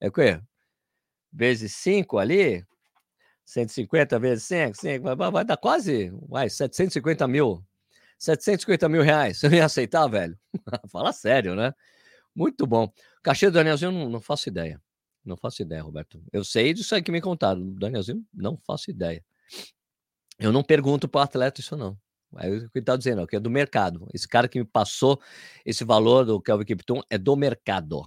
É 0.00 0.08
o 0.08 0.12
quê? 0.12 0.40
Vezes 1.32 1.74
5 1.76 2.18
ali, 2.18 2.64
150 3.44 4.18
vezes 4.18 4.44
5, 4.44 4.76
5 4.76 5.16
vai, 5.16 5.30
vai 5.30 5.44
dar 5.44 5.56
quase 5.56 6.10
vai, 6.28 6.48
750 6.48 7.26
mil. 7.28 7.64
750 8.18 8.88
mil 8.88 9.02
reais. 9.02 9.38
Você 9.40 9.48
não 9.48 9.56
ia 9.56 9.64
aceitar, 9.64 10.06
velho? 10.08 10.38
Fala 10.90 11.12
sério, 11.12 11.54
né? 11.54 11.72
Muito 12.34 12.66
bom. 12.66 12.92
Cachê 13.22 13.46
do 13.50 13.54
Danielzinho, 13.54 13.92
não, 13.92 14.08
não 14.08 14.20
faço 14.20 14.48
ideia. 14.48 14.80
Não 15.24 15.36
faço 15.36 15.62
ideia, 15.62 15.82
Roberto. 15.82 16.22
Eu 16.32 16.44
sei 16.44 16.74
disso 16.74 16.94
aí 16.94 17.02
que 17.02 17.12
me 17.12 17.20
contaram. 17.20 17.74
Danielzinho, 17.74 18.24
não 18.32 18.56
faço 18.58 18.90
ideia. 18.90 19.24
Eu 20.38 20.52
não 20.52 20.62
pergunto 20.62 21.08
para 21.08 21.20
o 21.20 21.22
atleta 21.22 21.60
isso, 21.60 21.76
não. 21.76 21.96
É 22.38 22.50
o 22.50 22.68
que 22.70 22.80
está 22.80 22.96
dizendo, 22.96 23.26
que 23.26 23.36
é 23.36 23.40
do 23.40 23.50
mercado. 23.50 24.08
Esse 24.12 24.26
cara 24.26 24.48
que 24.48 24.58
me 24.58 24.64
passou 24.64 25.20
esse 25.64 25.84
valor 25.84 26.24
do 26.24 26.40
Kelvin 26.40 26.64
Kipton 26.64 27.00
é 27.08 27.16
do 27.16 27.36
mercado. 27.36 28.02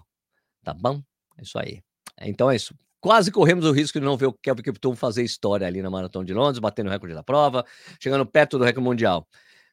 Tá 0.63 0.74
bom? 0.74 1.01
Isso 1.41 1.58
aí. 1.58 1.82
Então 2.22 2.50
é 2.50 2.56
isso. 2.56 2.75
Quase 3.00 3.32
corremos 3.32 3.65
o 3.65 3.72
risco 3.72 4.00
de 4.00 4.06
não 4.06 4.17
ver 4.17 4.25
o 4.25 4.34
Kelvin 4.34 4.63
Kipton 4.63 4.96
fazer 4.96 5.24
história 5.24 5.67
ali 5.67 5.82
na 5.82 5.89
Maratona 5.89 6.25
de 6.25 6.34
Londres, 6.34 6.60
batendo 6.60 6.88
o 6.88 6.89
recorde 6.89 7.13
da 7.13 7.24
prova, 7.24 7.63
chegando 8.01 8.25
perto 8.25 8.58
do 8.58 8.63
recorde 8.63 8.88
mundial. 8.88 9.27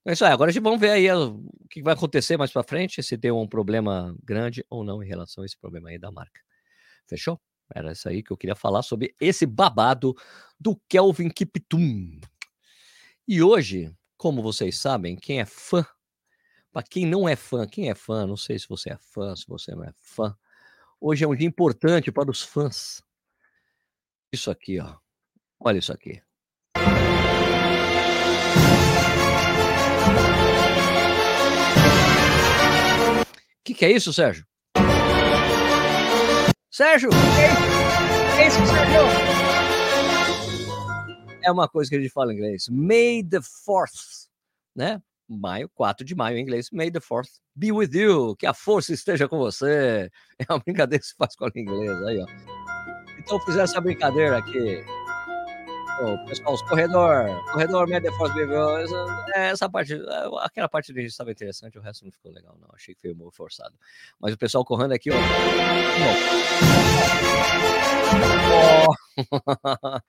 É 0.07 0.13
isso 0.13 0.25
aí. 0.25 0.33
Agora 0.33 0.51
a 0.51 0.53
gente 0.53 0.63
vamos 0.63 0.79
ver 0.79 0.91
aí 0.91 1.11
o 1.11 1.43
que 1.71 1.83
vai 1.83 1.95
acontecer 1.95 2.37
mais 2.37 2.53
para 2.53 2.63
frente, 2.63 3.03
se 3.03 3.17
tem 3.17 3.31
um 3.31 3.49
problema 3.49 4.15
grande 4.23 4.65
ou 4.69 4.85
não 4.85 5.03
em 5.03 5.07
relação 5.07 5.43
a 5.43 5.47
esse 5.47 5.57
problema 5.59 5.89
aí 5.89 5.99
da 5.99 6.11
marca. 6.11 6.41
Fechou? 7.09 7.41
Era 7.75 7.93
isso 7.93 8.09
aí 8.09 8.23
que 8.23 8.31
eu 8.31 8.37
queria 8.37 8.55
falar 8.55 8.83
sobre 8.83 9.15
esse 9.19 9.47
babado 9.47 10.15
do 10.61 10.79
Kelvin 10.89 11.31
Kiptum. 11.31 12.21
E 13.27 13.43
hoje, 13.43 13.91
como 14.19 14.43
vocês 14.43 14.79
sabem, 14.79 15.17
quem 15.17 15.41
é 15.41 15.47
fã, 15.47 15.87
para 16.71 16.83
quem 16.83 17.07
não 17.07 17.27
é 17.27 17.35
fã, 17.35 17.67
quem 17.67 17.89
é 17.89 17.95
fã, 17.95 18.27
não 18.27 18.37
sei 18.37 18.59
se 18.59 18.69
você 18.69 18.91
é 18.91 18.99
fã, 18.99 19.35
se 19.35 19.47
você 19.49 19.75
não 19.75 19.85
é 19.85 19.93
fã, 20.03 20.37
hoje 21.07 21.23
é 21.23 21.29
um 21.29 21.37
dia 21.37 21.47
importante 21.47 22.11
para 22.11 22.31
os 22.31 22.41
fãs. 22.41 23.03
Isso 24.33 24.51
aqui, 24.51 24.81
ó. 24.81 24.97
Olha 25.61 25.79
isso 25.79 25.93
aqui. 25.93 26.23
O 33.21 33.65
que, 33.65 33.75
que 33.75 33.85
é 33.85 33.93
isso, 33.93 34.13
Sérgio? 34.15 34.47
Sérgio, 36.71 37.11
que 37.11 38.41
é 38.41 38.47
isso, 38.47 38.57
Sérgio? 38.67 39.01
É 41.43 41.53
uma 41.53 41.69
coisa 41.69 41.91
que 41.91 41.97
a 41.97 42.01
gente 42.01 42.11
fala 42.11 42.33
em 42.33 42.37
inglês. 42.37 42.67
May 42.71 43.23
the 43.23 43.41
4th, 43.41 44.29
né? 44.75 45.03
Maio, 45.35 45.69
4 45.75 46.05
de 46.05 46.15
maio 46.15 46.39
em 46.39 46.43
inglês. 46.43 46.69
May 46.73 46.91
the 46.91 47.01
4th 47.01 47.41
be 47.55 47.73
with 47.73 47.91
you. 47.93 48.37
Que 48.37 48.47
a 48.47 48.55
força 48.55 48.93
esteja 48.93 49.29
com 49.29 49.39
você. 49.39 50.11
É 50.49 50.53
uma 50.53 50.59
brincadeira 50.59 51.01
que 51.01 51.07
se 51.07 51.15
faz 51.17 51.37
com 51.37 51.45
a 51.45 51.51
inglês 51.55 52.03
aí, 52.03 52.19
ó. 52.19 52.27
Então, 53.19 53.39
fizer 53.41 53.63
essa 53.63 53.81
brincadeira 53.81 54.37
aqui 54.39 54.85
o 56.01 56.19
pessoal, 56.25 56.55
os 56.55 56.63
corredor, 56.63 57.45
corredor, 57.53 57.87
média 57.87 58.11
force 58.13 58.35
é, 59.35 59.51
essa 59.51 59.69
parte, 59.69 59.95
é, 59.95 59.99
aquela 60.41 60.69
parte 60.69 60.93
que 60.93 61.01
estava 61.01 61.31
interessante, 61.31 61.79
o 61.79 61.81
resto 61.81 62.05
não 62.05 62.13
ficou 62.13 62.33
legal, 62.33 62.57
não. 62.61 62.69
Achei 62.75 62.95
que 62.95 63.01
foi 63.01 63.13
um 63.13 63.31
forçado. 63.31 63.75
Mas 64.19 64.35
o 64.35 64.39
pessoal 64.39 64.65
correndo 64.65 64.93
aqui, 64.93 65.11
ó. 65.11 65.15
Oh. 68.51 68.95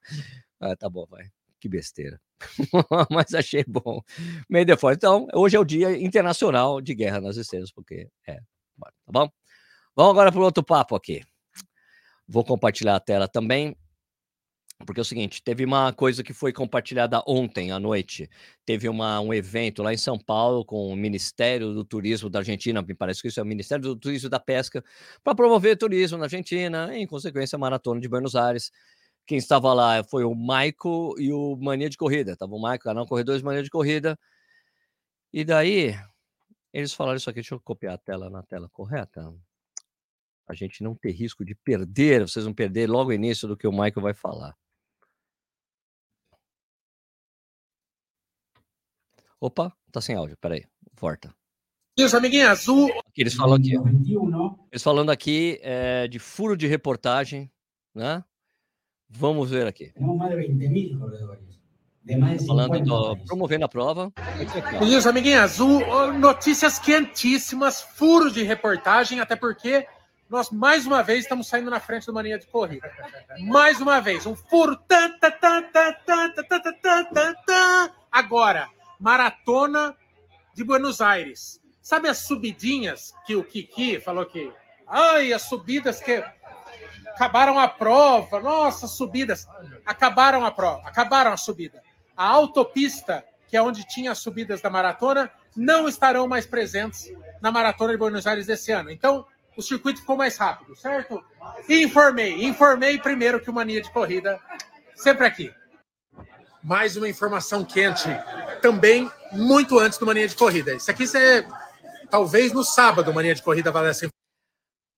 ah, 0.60 0.76
tá 0.76 0.90
bom, 0.90 1.06
vai. 1.10 1.30
Que 1.66 1.70
besteira. 1.70 2.22
Mas 3.10 3.34
achei 3.34 3.64
bom. 3.68 4.00
Meio 4.48 4.66
de 4.66 4.78
forte. 4.78 4.98
Então, 4.98 5.26
hoje 5.34 5.56
é 5.58 5.60
o 5.60 5.66
Dia 5.66 5.98
Internacional 5.98 6.80
de 6.80 6.94
Guerra 6.94 7.20
nas 7.20 7.38
Estrelas, 7.38 7.72
porque 7.72 8.08
é. 8.28 8.36
Tá 8.36 8.92
bom? 9.08 9.28
Vamos 9.96 10.12
agora 10.12 10.32
para 10.32 10.42
outro 10.42 10.64
papo 10.64 10.96
aqui. 10.96 11.24
Vou 12.28 12.46
compartilhar 12.46 12.96
a 12.96 13.00
tela 13.00 13.28
também. 13.28 13.76
Porque 14.86 15.00
é 15.00 15.02
o 15.02 15.06
seguinte, 15.06 15.42
teve 15.42 15.66
uma 15.66 15.92
coisa 15.92 16.24
que 16.24 16.34
foi 16.34 16.54
compartilhada 16.54 17.24
ontem 17.26 17.72
à 17.72 17.80
noite. 17.80 18.30
Teve 18.64 18.88
uma, 18.88 19.20
um 19.20 19.34
evento 19.34 19.82
lá 19.82 19.92
em 19.92 19.98
São 19.98 20.20
Paulo 20.20 20.64
com 20.64 20.90
o 20.90 20.96
Ministério 20.96 21.74
do 21.74 21.84
Turismo 21.84 22.30
da 22.30 22.40
Argentina, 22.40 22.84
me 22.84 22.94
parece 22.94 23.24
que 23.24 23.30
isso 23.30 23.40
é 23.40 23.44
o 23.44 23.46
Ministério 23.46 23.84
do 23.84 23.96
Turismo 23.96 24.28
e 24.28 24.30
da 24.30 24.40
Pesca, 24.40 24.84
para 25.24 25.34
promover 25.34 25.78
turismo 25.78 26.20
na 26.20 26.26
Argentina, 26.26 26.96
em 26.96 27.08
consequência, 27.08 27.56
a 27.56 27.60
Maratona 27.60 28.00
de 28.00 28.08
Buenos 28.08 28.36
Aires. 28.36 28.70
Quem 29.26 29.38
estava 29.38 29.74
lá 29.74 30.04
foi 30.04 30.24
o 30.24 30.36
Maico 30.36 31.16
e 31.18 31.32
o 31.32 31.56
Mania 31.56 31.90
de 31.90 31.98
Corrida. 31.98 32.34
Estava 32.34 32.54
o 32.54 32.62
Maico, 32.62 32.84
canal 32.84 33.08
Corredores 33.08 33.42
Mania 33.42 33.64
de 33.64 33.70
Corrida. 33.70 34.18
E 35.34 35.44
daí, 35.44 35.96
eles 36.72 36.94
falaram 36.94 37.18
isso 37.18 37.30
aqui, 37.30 37.38
deixa 37.38 37.56
eu 37.56 37.60
copiar 37.60 37.96
a 37.96 37.98
tela 37.98 38.30
na 38.30 38.44
tela 38.44 38.70
correta. 38.70 39.34
A 40.48 40.54
gente 40.54 40.84
não 40.84 40.96
ter 40.96 41.12
risco 41.12 41.44
de 41.44 41.56
perder, 41.56 42.22
vocês 42.22 42.46
vão 42.46 42.54
perder 42.54 42.88
logo 42.88 43.10
o 43.10 43.14
início 43.14 43.48
do 43.48 43.58
que 43.58 43.68
o 43.68 43.72
Michael 43.72 44.02
vai 44.02 44.14
falar. 44.14 44.56
Opa, 49.40 49.76
tá 49.92 50.00
sem 50.00 50.16
áudio, 50.16 50.38
peraí, 50.38 50.66
volta. 50.94 51.36
Isso, 51.98 52.16
amiguinho 52.16 52.50
azul. 52.50 52.90
Eles 53.16 53.34
falam 53.34 53.56
aqui, 53.56 53.74
eles 54.72 54.84
falando 54.84 55.10
aqui 55.10 55.60
é, 55.62 56.08
de 56.08 56.20
furo 56.20 56.56
de 56.56 56.68
reportagem, 56.68 57.52
né? 57.94 58.24
Vamos 59.18 59.50
ver 59.50 59.68
aqui. 59.68 59.92
Temos 59.94 60.18
mais 60.18 60.32
de 60.32 60.48
20 60.48 60.70
mil 60.70 61.00
corredores. 61.00 61.56
Falando 62.46 62.80
do, 62.82 63.18
promovendo 63.26 63.66
a 63.66 63.68
prova. 63.68 64.14
Isso, 64.88 65.10
amiguinho 65.10 65.42
azul. 65.42 65.82
Notícias 66.14 66.78
quentíssimas, 66.78 67.82
furos 67.82 68.32
de 68.32 68.44
reportagem, 68.44 69.20
até 69.20 69.36
porque 69.36 69.88
nós 70.30 70.52
mais 70.52 70.86
uma 70.86 71.02
vez 71.02 71.22
estamos 71.22 71.48
saindo 71.48 71.72
na 71.72 71.80
frente 71.80 72.06
do 72.06 72.14
Mania 72.14 72.38
de 72.38 72.46
Corrida. 72.46 72.92
Mais 73.40 73.82
uma 73.82 74.00
vez, 74.00 74.26
um 74.28 74.36
furo. 74.36 74.78
Agora, 78.12 78.70
Maratona 79.00 79.96
de 80.54 80.64
Buenos 80.64 81.02
Aires. 81.02 81.60
Sabe 81.82 82.08
as 82.08 82.20
subidinhas 82.20 83.14
que 83.26 83.36
o 83.36 83.44
Kiki 83.44 84.00
falou 84.00 84.26
que. 84.26 84.52
Ai, 84.88 85.34
as 85.34 85.44
subidas 85.44 86.00
que 86.00 86.24
acabaram 87.16 87.58
a 87.58 87.68
prova. 87.68 88.40
Nossa, 88.40 88.88
subidas. 88.88 89.48
Acabaram 89.86 90.46
a 90.46 90.52
prova, 90.52 90.88
acabaram 90.88 91.32
a 91.32 91.38
subida. 91.38 91.82
A 92.16 92.28
autopista, 92.28 93.24
que 93.48 93.58
é 93.58 93.62
onde 93.62 93.88
tinha 93.88 94.12
as 94.12 94.20
subidas 94.20 94.62
da 94.62 94.70
maratona, 94.70 95.32
não 95.56 95.88
estarão 95.88 96.28
mais 96.28 96.46
presentes 96.46 97.12
na 97.42 97.52
Maratona 97.52 97.94
de 97.94 97.98
Buenos 97.98 98.28
Aires 98.28 98.46
desse 98.46 98.72
ano. 98.72 98.92
Então, 98.92 99.26
o 99.56 99.62
circuito 99.62 100.02
ficou 100.02 100.18
mais 100.18 100.38
rápido, 100.38 100.76
certo? 100.76 101.24
Informei, 101.70 102.46
informei 102.46 103.00
primeiro 103.00 103.40
que 103.40 103.50
o 103.50 103.54
Mania 103.54 103.82
de 103.82 103.92
Corrida, 103.92 104.40
sempre 104.96 105.26
aqui. 105.26 105.54
Mais 106.62 106.98
uma 106.98 107.08
informação 107.08 107.64
quente 107.64 108.10
também 108.62 109.10
muito 109.32 109.80
antes 109.80 109.98
do 109.98 110.06
Mania 110.06 110.28
de 110.28 110.36
Corrida. 110.36 110.74
Isso 110.74 110.92
aqui 110.92 111.08
você 111.08 111.48
talvez 112.10 112.52
no 112.52 112.64
sábado 112.64 113.14
Mania 113.14 113.36
de 113.36 113.42
Corrida 113.42 113.72
vale 113.72 113.90
essa 113.90 114.06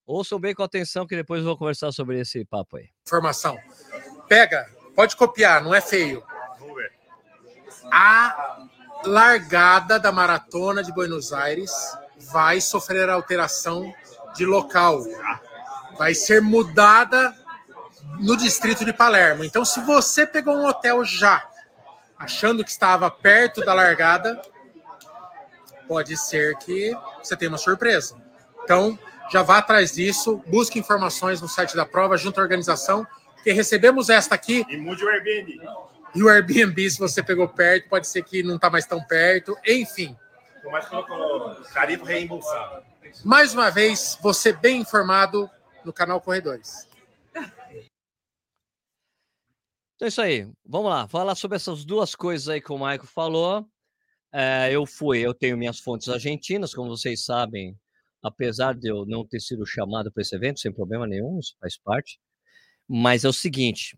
Ouçam 0.08 0.40
bem 0.40 0.56
com 0.56 0.64
atenção 0.64 1.06
que 1.06 1.18
depois 1.18 1.42
eu 1.42 1.46
vou 1.46 1.58
conversar 1.58 1.92
sobre 1.92 2.18
esse 2.18 2.46
papo 2.46 2.78
aí. 2.78 2.90
Informação. 3.06 3.60
Pega, 4.30 4.66
pode 4.96 5.18
copiar, 5.18 5.62
não 5.62 5.76
é 5.76 5.82
feio. 5.82 6.24
A 7.92 8.58
largada 9.04 10.00
da 10.00 10.10
maratona 10.10 10.82
de 10.82 10.94
Buenos 10.94 11.34
Aires 11.34 11.74
vai 12.32 12.62
sofrer 12.62 13.10
alteração 13.10 13.94
de 14.34 14.46
local. 14.46 15.04
Vai 15.98 16.14
ser 16.14 16.42
mudada 16.42 17.36
no 18.18 18.38
distrito 18.38 18.86
de 18.86 18.94
Palermo. 18.94 19.44
Então, 19.44 19.66
se 19.66 19.82
você 19.82 20.26
pegou 20.26 20.56
um 20.56 20.66
hotel 20.66 21.04
já 21.04 21.46
achando 22.18 22.64
que 22.64 22.72
estava 22.72 23.12
perto 23.12 23.60
da 23.60 23.74
largada, 23.74 24.42
pode 25.86 26.16
ser 26.16 26.58
que 26.60 26.96
você 27.22 27.36
tenha 27.36 27.52
uma 27.52 27.58
surpresa. 27.58 28.16
Então, 28.64 28.98
já 29.32 29.44
vá 29.44 29.58
atrás 29.58 29.94
disso, 29.94 30.42
busque 30.48 30.80
informações 30.80 31.42
no 31.42 31.48
site 31.48 31.76
da 31.76 31.86
prova, 31.86 32.18
junto 32.18 32.40
à 32.40 32.44
organização, 32.44 33.06
porque 33.36 33.52
recebemos 33.52 34.10
esta 34.10 34.36
aqui. 34.36 34.66
E 34.70 34.78
mude 34.78 35.04
o 35.04 35.10
Airbnb. 35.10 35.62
E 36.16 36.24
o 36.24 36.30
Airbnb, 36.30 36.90
se 36.90 37.00
você 37.00 37.22
pegou 37.22 37.48
perto, 37.48 37.90
pode 37.90 38.08
ser 38.08 38.24
que 38.24 38.42
não 38.42 38.56
está 38.56 38.70
mais 38.70 38.86
tão 38.86 39.04
perto, 39.04 39.56
enfim. 39.66 40.16
Mas 40.72 40.88
colocou 40.88 41.56
tarifa 41.74 42.06
reembolsado. 42.06 42.84
Mais 43.24 43.54
uma 43.54 43.70
vez, 43.70 44.18
você 44.22 44.52
bem 44.52 44.82
informado 44.82 45.50
no 45.84 45.94
canal 45.94 46.20
Corredores. 46.20 46.88
Então 49.96 50.06
é 50.06 50.10
isso 50.10 50.22
aí. 50.22 50.48
Vamos 50.66 50.90
lá. 50.90 51.08
Falar 51.08 51.34
sobre 51.36 51.56
essas 51.56 51.84
duas 51.84 52.14
coisas 52.14 52.50
aí 52.50 52.62
que 52.62 52.72
o 52.72 52.78
Maico 52.78 53.08
falou. 53.08 53.66
É, 54.32 54.70
eu 54.72 54.86
fui, 54.86 55.20
eu 55.20 55.34
tenho 55.34 55.58
minhas 55.58 55.80
fontes 55.80 56.08
argentinas, 56.10 56.74
como 56.74 56.90
vocês 56.90 57.24
sabem, 57.24 57.76
apesar 58.24 58.76
de 58.76 58.90
eu 58.90 59.06
não 59.06 59.26
ter 59.26 59.40
sido 59.40 59.66
chamado 59.66 60.12
para 60.12 60.22
esse 60.22 60.36
evento, 60.36 60.60
sem 60.60 60.72
problema 60.72 61.08
nenhum, 61.08 61.40
isso 61.40 61.56
faz 61.60 61.78
parte. 61.78 62.20
Mas 62.88 63.24
é 63.24 63.30
o 63.30 63.34
seguinte: 63.34 63.98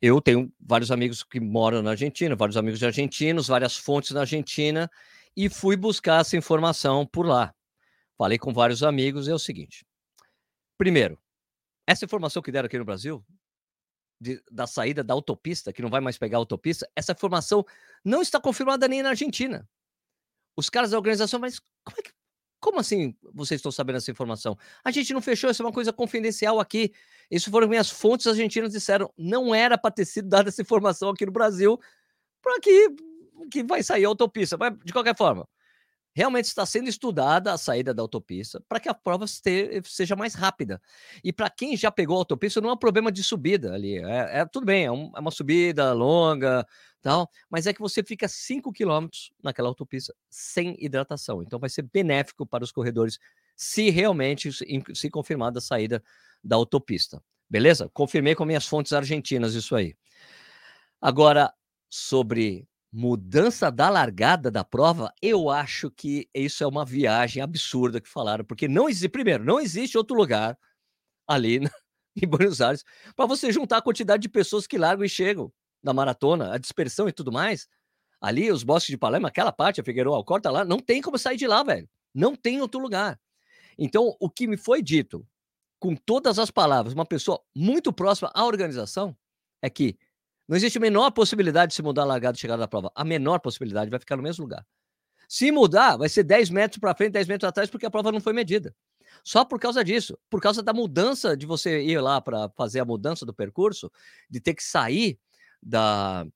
eu 0.00 0.20
tenho 0.20 0.52
vários 0.60 0.90
amigos 0.90 1.22
que 1.22 1.38
moram 1.40 1.82
na 1.82 1.90
Argentina, 1.90 2.34
vários 2.34 2.56
amigos 2.56 2.82
argentinos, 2.82 3.46
várias 3.46 3.76
fontes 3.76 4.10
na 4.10 4.20
Argentina, 4.20 4.90
e 5.36 5.48
fui 5.48 5.76
buscar 5.76 6.20
essa 6.20 6.36
informação 6.36 7.06
por 7.06 7.26
lá. 7.26 7.54
Falei 8.18 8.38
com 8.38 8.52
vários 8.52 8.82
amigos, 8.82 9.28
e 9.28 9.30
é 9.30 9.34
o 9.34 9.38
seguinte. 9.38 9.86
Primeiro, 10.76 11.18
essa 11.86 12.04
informação 12.04 12.42
que 12.42 12.52
deram 12.52 12.66
aqui 12.66 12.78
no 12.78 12.84
Brasil 12.84 13.24
de, 14.20 14.42
da 14.50 14.66
saída 14.66 15.02
da 15.02 15.14
autopista, 15.14 15.72
que 15.72 15.82
não 15.82 15.90
vai 15.90 16.00
mais 16.00 16.16
pegar 16.16 16.38
a 16.38 16.40
autopista, 16.40 16.88
essa 16.94 17.12
informação 17.12 17.64
não 18.04 18.22
está 18.22 18.40
confirmada 18.40 18.86
nem 18.86 19.02
na 19.02 19.10
Argentina. 19.10 19.68
Os 20.56 20.70
caras 20.70 20.90
da 20.90 20.96
organização, 20.96 21.40
mas 21.40 21.58
como, 21.84 21.96
é 21.98 22.02
que, 22.02 22.12
como 22.62 22.78
assim 22.78 23.14
vocês 23.34 23.58
estão 23.58 23.72
sabendo 23.72 23.96
essa 23.96 24.10
informação? 24.10 24.56
A 24.84 24.92
gente 24.92 25.12
não 25.12 25.20
fechou, 25.20 25.50
isso 25.50 25.60
é 25.60 25.66
uma 25.66 25.72
coisa 25.72 25.92
confidencial 25.92 26.60
aqui. 26.60 26.92
Isso 27.28 27.50
foram 27.50 27.66
minhas 27.68 27.90
fontes 27.90 28.28
argentinas 28.28 28.72
disseram, 28.72 29.12
não 29.18 29.52
era 29.52 29.76
para 29.76 29.90
ter 29.90 30.04
sido 30.04 30.28
dada 30.28 30.48
essa 30.48 30.62
informação 30.62 31.10
aqui 31.10 31.26
no 31.26 31.32
Brasil, 31.32 31.78
para 32.40 32.60
que 32.60 32.88
que 33.50 33.64
vai 33.64 33.82
sair 33.82 34.04
a 34.04 34.08
autopista. 34.08 34.56
Mas, 34.56 34.74
de 34.84 34.92
qualquer 34.92 35.16
forma, 35.16 35.48
realmente 36.14 36.44
está 36.44 36.64
sendo 36.66 36.88
estudada 36.88 37.52
a 37.52 37.58
saída 37.58 37.94
da 37.94 38.02
autopista 38.02 38.62
para 38.68 38.78
que 38.78 38.88
a 38.88 38.94
prova 38.94 39.26
seja 39.84 40.14
mais 40.14 40.34
rápida. 40.34 40.80
E 41.24 41.32
para 41.32 41.48
quem 41.48 41.76
já 41.76 41.90
pegou 41.90 42.16
a 42.16 42.20
autopista, 42.20 42.60
não 42.60 42.70
é 42.70 42.72
um 42.72 42.78
problema 42.78 43.10
de 43.10 43.22
subida 43.22 43.72
ali. 43.72 43.98
É, 43.98 44.40
é 44.40 44.44
tudo 44.46 44.66
bem, 44.66 44.84
é, 44.84 44.92
um, 44.92 45.10
é, 45.16 45.20
uma 45.20 45.30
subida 45.30 45.92
longa, 45.92 46.66
tal, 47.00 47.30
mas 47.50 47.66
é 47.66 47.72
que 47.72 47.80
você 47.80 48.02
fica 48.02 48.28
5 48.28 48.72
quilômetros 48.72 49.32
naquela 49.42 49.68
autopista 49.68 50.14
sem 50.28 50.76
hidratação. 50.78 51.42
Então 51.42 51.58
vai 51.58 51.70
ser 51.70 51.82
benéfico 51.82 52.46
para 52.46 52.64
os 52.64 52.72
corredores 52.72 53.18
se 53.56 53.90
realmente 53.90 54.50
se 54.94 55.10
confirmar 55.10 55.56
a 55.56 55.60
saída 55.60 56.02
da 56.42 56.56
autopista. 56.56 57.22
Beleza? 57.48 57.88
Confirmei 57.92 58.34
com 58.34 58.44
minhas 58.44 58.66
fontes 58.66 58.92
argentinas 58.92 59.54
isso 59.54 59.74
aí. 59.76 59.94
Agora, 61.00 61.52
sobre 61.90 62.66
mudança 62.92 63.70
da 63.70 63.88
largada 63.88 64.50
da 64.50 64.62
prova, 64.62 65.12
eu 65.22 65.48
acho 65.48 65.90
que 65.90 66.28
isso 66.34 66.62
é 66.62 66.66
uma 66.66 66.84
viagem 66.84 67.42
absurda 67.42 68.00
que 68.00 68.08
falaram, 68.08 68.44
porque 68.44 68.68
não 68.68 68.88
existe, 68.88 69.08
primeiro, 69.08 69.44
não 69.44 69.58
existe 69.58 69.96
outro 69.96 70.16
lugar 70.16 70.58
ali 71.26 71.60
na, 71.60 71.70
em 72.16 72.26
Buenos 72.26 72.60
Aires 72.60 72.84
para 73.16 73.26
você 73.26 73.52
juntar 73.52 73.78
a 73.78 73.82
quantidade 73.82 74.22
de 74.22 74.28
pessoas 74.28 74.66
que 74.66 74.78
largam 74.78 75.04
e 75.04 75.08
chegam 75.08 75.52
na 75.82 75.92
maratona, 75.94 76.54
a 76.54 76.58
dispersão 76.58 77.08
e 77.08 77.12
tudo 77.12 77.32
mais. 77.32 77.66
Ali, 78.20 78.52
os 78.52 78.62
bosques 78.62 78.90
de 78.92 78.98
Palermo, 78.98 79.26
aquela 79.26 79.52
parte, 79.52 79.80
a 79.80 79.84
Figueiredo 79.84 80.14
Alcorta 80.14 80.50
lá, 80.50 80.64
não 80.64 80.78
tem 80.78 81.02
como 81.02 81.18
sair 81.18 81.36
de 81.36 81.46
lá, 81.46 81.62
velho. 81.62 81.88
Não 82.14 82.36
tem 82.36 82.60
outro 82.60 82.80
lugar. 82.80 83.18
Então, 83.78 84.16
o 84.20 84.30
que 84.30 84.46
me 84.46 84.56
foi 84.56 84.82
dito, 84.82 85.26
com 85.80 85.96
todas 85.96 86.38
as 86.38 86.50
palavras, 86.50 86.94
uma 86.94 87.06
pessoa 87.06 87.42
muito 87.56 87.92
próxima 87.92 88.30
à 88.34 88.44
organização, 88.44 89.16
é 89.60 89.68
que 89.68 89.98
não 90.48 90.56
existe 90.56 90.78
a 90.78 90.80
menor 90.80 91.10
possibilidade 91.10 91.70
de 91.70 91.76
se 91.76 91.82
mudar 91.82 92.02
a 92.02 92.06
largada 92.06 92.36
e 92.36 92.40
chegada 92.40 92.60
da 92.60 92.68
prova. 92.68 92.90
A 92.94 93.04
menor 93.04 93.38
possibilidade 93.40 93.90
vai 93.90 94.00
ficar 94.00 94.16
no 94.16 94.22
mesmo 94.22 94.42
lugar. 94.42 94.64
Se 95.28 95.50
mudar, 95.50 95.96
vai 95.96 96.08
ser 96.08 96.24
10 96.24 96.50
metros 96.50 96.78
para 96.78 96.94
frente, 96.94 97.12
10 97.12 97.28
metros 97.28 97.48
atrás, 97.48 97.70
porque 97.70 97.86
a 97.86 97.90
prova 97.90 98.12
não 98.12 98.20
foi 98.20 98.32
medida. 98.32 98.74
Só 99.24 99.44
por 99.44 99.58
causa 99.58 99.84
disso, 99.84 100.18
por 100.28 100.40
causa 100.40 100.62
da 100.62 100.72
mudança 100.72 101.36
de 101.36 101.46
você 101.46 101.82
ir 101.82 102.00
lá 102.00 102.20
para 102.20 102.50
fazer 102.50 102.80
a 102.80 102.84
mudança 102.84 103.24
do 103.24 103.32
percurso, 103.32 103.90
de 104.28 104.40
ter 104.40 104.54
que 104.54 104.62
sair 104.62 105.18
da 105.62 106.26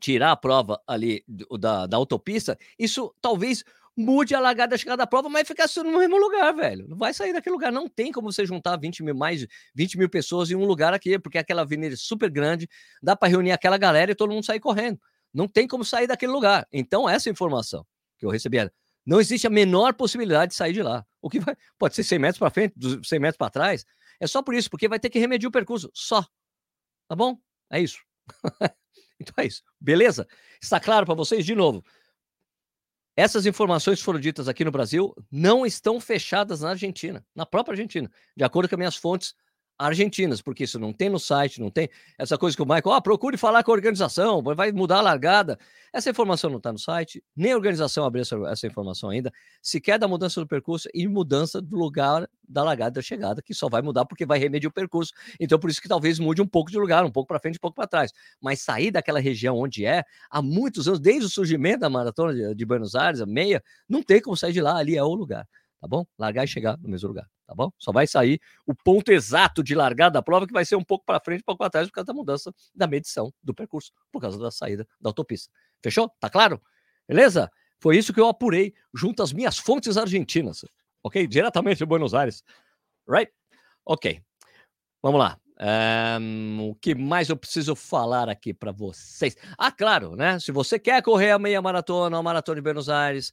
tirar 0.00 0.32
a 0.32 0.36
prova 0.36 0.80
ali 0.86 1.24
da, 1.58 1.86
da 1.86 1.96
autopista, 1.96 2.56
isso 2.78 3.14
talvez 3.20 3.64
mude 4.00 4.34
a 4.34 4.40
largada 4.40 4.70
da 4.70 4.78
chegada 4.78 4.98
da 4.98 5.06
prova, 5.06 5.28
mas 5.28 5.46
ficar 5.46 5.66
no 5.76 5.98
mesmo 5.98 6.18
lugar, 6.18 6.52
velho. 6.54 6.88
Não 6.88 6.96
vai 6.96 7.12
sair 7.14 7.32
daquele 7.32 7.54
lugar. 7.54 7.70
Não 7.70 7.88
tem 7.88 8.10
como 8.10 8.32
você 8.32 8.44
juntar 8.46 8.76
20 8.76 9.02
mil, 9.02 9.14
mais 9.14 9.46
20 9.74 9.98
mil 9.98 10.08
pessoas 10.08 10.50
em 10.50 10.56
um 10.56 10.64
lugar 10.64 10.94
aqui, 10.94 11.18
porque 11.18 11.38
aquela 11.38 11.62
avenida 11.62 11.94
é 11.94 11.96
super 11.96 12.30
grande, 12.30 12.68
dá 13.02 13.14
para 13.14 13.28
reunir 13.28 13.52
aquela 13.52 13.78
galera 13.78 14.10
e 14.10 14.14
todo 14.14 14.32
mundo 14.32 14.44
sair 14.44 14.60
correndo. 14.60 14.98
Não 15.32 15.46
tem 15.46 15.68
como 15.68 15.84
sair 15.84 16.06
daquele 16.06 16.32
lugar. 16.32 16.66
Então, 16.72 17.08
essa 17.08 17.30
informação 17.30 17.86
que 18.18 18.26
eu 18.26 18.30
recebi 18.30 18.58
era, 18.58 18.72
não 19.06 19.20
existe 19.20 19.46
a 19.46 19.50
menor 19.50 19.94
possibilidade 19.94 20.50
de 20.50 20.56
sair 20.56 20.72
de 20.72 20.82
lá. 20.82 21.04
O 21.20 21.30
que 21.30 21.40
vai, 21.40 21.56
pode 21.78 21.94
ser 21.94 22.04
100 22.04 22.18
metros 22.18 22.38
para 22.38 22.50
frente, 22.50 22.74
100 23.04 23.18
metros 23.18 23.36
para 23.36 23.50
trás. 23.50 23.84
É 24.18 24.26
só 24.26 24.42
por 24.42 24.54
isso, 24.54 24.68
porque 24.68 24.88
vai 24.88 25.00
ter 25.00 25.10
que 25.10 25.18
remediar 25.18 25.48
o 25.48 25.52
percurso. 25.52 25.90
Só. 25.94 26.22
Tá 27.08 27.16
bom? 27.16 27.38
É 27.70 27.80
isso. 27.80 27.98
então 29.18 29.34
é 29.38 29.46
isso. 29.46 29.62
Beleza? 29.80 30.26
Está 30.60 30.78
claro 30.78 31.06
para 31.06 31.14
vocês? 31.14 31.44
De 31.44 31.54
novo, 31.54 31.84
essas 33.16 33.46
informações 33.46 34.00
foram 34.00 34.20
ditas 34.20 34.48
aqui 34.48 34.64
no 34.64 34.70
Brasil 34.70 35.14
não 35.30 35.66
estão 35.66 36.00
fechadas 36.00 36.60
na 36.60 36.70
Argentina, 36.70 37.24
na 37.34 37.44
própria 37.44 37.72
Argentina, 37.72 38.10
de 38.36 38.44
acordo 38.44 38.68
com 38.68 38.74
as 38.74 38.78
minhas 38.78 38.96
fontes 38.96 39.34
argentinas, 39.80 40.42
porque 40.42 40.64
isso 40.64 40.78
não 40.78 40.92
tem 40.92 41.08
no 41.08 41.18
site, 41.18 41.58
não 41.58 41.70
tem 41.70 41.88
essa 42.18 42.36
coisa 42.36 42.54
que 42.54 42.62
o 42.62 42.66
Michael, 42.66 42.92
ah, 42.92 43.00
procure 43.00 43.38
falar 43.38 43.64
com 43.64 43.70
a 43.70 43.74
organização, 43.74 44.42
vai 44.42 44.70
mudar 44.72 44.98
a 44.98 45.00
largada. 45.00 45.58
Essa 45.92 46.10
informação 46.10 46.50
não 46.50 46.58
está 46.58 46.70
no 46.70 46.78
site, 46.78 47.24
nem 47.34 47.52
a 47.52 47.56
organização 47.56 48.04
abriu 48.04 48.20
essa, 48.20 48.36
essa, 48.48 48.66
informação 48.66 49.08
ainda, 49.08 49.32
sequer 49.62 49.98
da 49.98 50.06
mudança 50.06 50.38
do 50.38 50.46
percurso 50.46 50.88
e 50.92 51.08
mudança 51.08 51.62
do 51.62 51.76
lugar 51.76 52.28
da 52.46 52.62
largada 52.62 52.92
da 52.92 53.02
chegada, 53.02 53.40
que 53.40 53.54
só 53.54 53.68
vai 53.68 53.80
mudar 53.80 54.04
porque 54.04 54.26
vai 54.26 54.38
remediar 54.38 54.70
o 54.70 54.72
percurso. 54.72 55.12
Então, 55.40 55.58
por 55.58 55.70
isso 55.70 55.80
que 55.80 55.88
talvez 55.88 56.18
mude 56.18 56.42
um 56.42 56.46
pouco 56.46 56.70
de 56.70 56.78
lugar, 56.78 57.04
um 57.04 57.10
pouco 57.10 57.28
para 57.28 57.40
frente, 57.40 57.56
um 57.56 57.60
pouco 57.60 57.74
para 57.74 57.86
trás. 57.86 58.12
Mas 58.40 58.60
sair 58.60 58.90
daquela 58.90 59.18
região 59.18 59.56
onde 59.56 59.86
é, 59.86 60.04
há 60.30 60.42
muitos 60.42 60.86
anos, 60.86 61.00
desde 61.00 61.24
o 61.24 61.30
surgimento 61.30 61.80
da 61.80 61.88
maratona 61.88 62.34
de, 62.34 62.54
de 62.54 62.66
Buenos 62.66 62.94
Aires, 62.94 63.22
a 63.22 63.26
meia, 63.26 63.62
não 63.88 64.02
tem 64.02 64.20
como 64.20 64.36
sair 64.36 64.52
de 64.52 64.60
lá, 64.60 64.76
ali 64.76 64.96
é 64.96 65.02
o 65.02 65.14
lugar 65.14 65.48
tá 65.80 65.88
bom? 65.88 66.06
Largar 66.18 66.44
e 66.44 66.48
chegar 66.48 66.76
no 66.78 66.88
mesmo 66.88 67.08
lugar, 67.08 67.26
tá 67.50 67.54
bom? 67.54 67.72
Só 67.76 67.90
vai 67.90 68.06
sair 68.06 68.40
o 68.64 68.72
ponto 68.72 69.10
exato 69.10 69.60
de 69.60 69.74
largada 69.74 70.14
da 70.14 70.22
prova, 70.22 70.46
que 70.46 70.52
vai 70.52 70.64
ser 70.64 70.76
um 70.76 70.84
pouco 70.84 71.04
para 71.04 71.18
frente, 71.18 71.40
um 71.40 71.44
pouco 71.44 71.58
para 71.58 71.68
trás, 71.68 71.88
por 71.88 71.94
causa 71.94 72.06
da 72.06 72.14
mudança 72.14 72.54
da 72.72 72.86
medição 72.86 73.34
do 73.42 73.52
percurso, 73.52 73.90
por 74.12 74.20
causa 74.20 74.38
da 74.38 74.52
saída 74.52 74.86
da 75.00 75.10
autopista. 75.10 75.52
Fechou? 75.82 76.08
Tá 76.20 76.30
claro? 76.30 76.62
Beleza? 77.08 77.50
Foi 77.80 77.96
isso 77.96 78.14
que 78.14 78.20
eu 78.20 78.28
apurei 78.28 78.72
junto 78.94 79.20
às 79.20 79.32
minhas 79.32 79.58
fontes 79.58 79.96
argentinas, 79.96 80.64
ok? 81.02 81.26
Diretamente 81.26 81.78
de 81.78 81.86
Buenos 81.86 82.14
Aires. 82.14 82.44
Right? 83.08 83.32
Ok. 83.84 84.22
Vamos 85.02 85.18
lá. 85.18 85.36
Um, 86.20 86.70
o 86.70 86.74
que 86.76 86.94
mais 86.94 87.28
eu 87.28 87.36
preciso 87.36 87.74
falar 87.74 88.28
aqui 88.28 88.54
para 88.54 88.70
vocês? 88.70 89.36
Ah, 89.58 89.72
claro, 89.72 90.14
né? 90.14 90.38
Se 90.38 90.52
você 90.52 90.78
quer 90.78 91.02
correr 91.02 91.32
a 91.32 91.38
meia 91.38 91.60
maratona, 91.60 92.16
a 92.16 92.22
maratona 92.22 92.56
de 92.56 92.62
Buenos 92.62 92.88
Aires, 92.88 93.32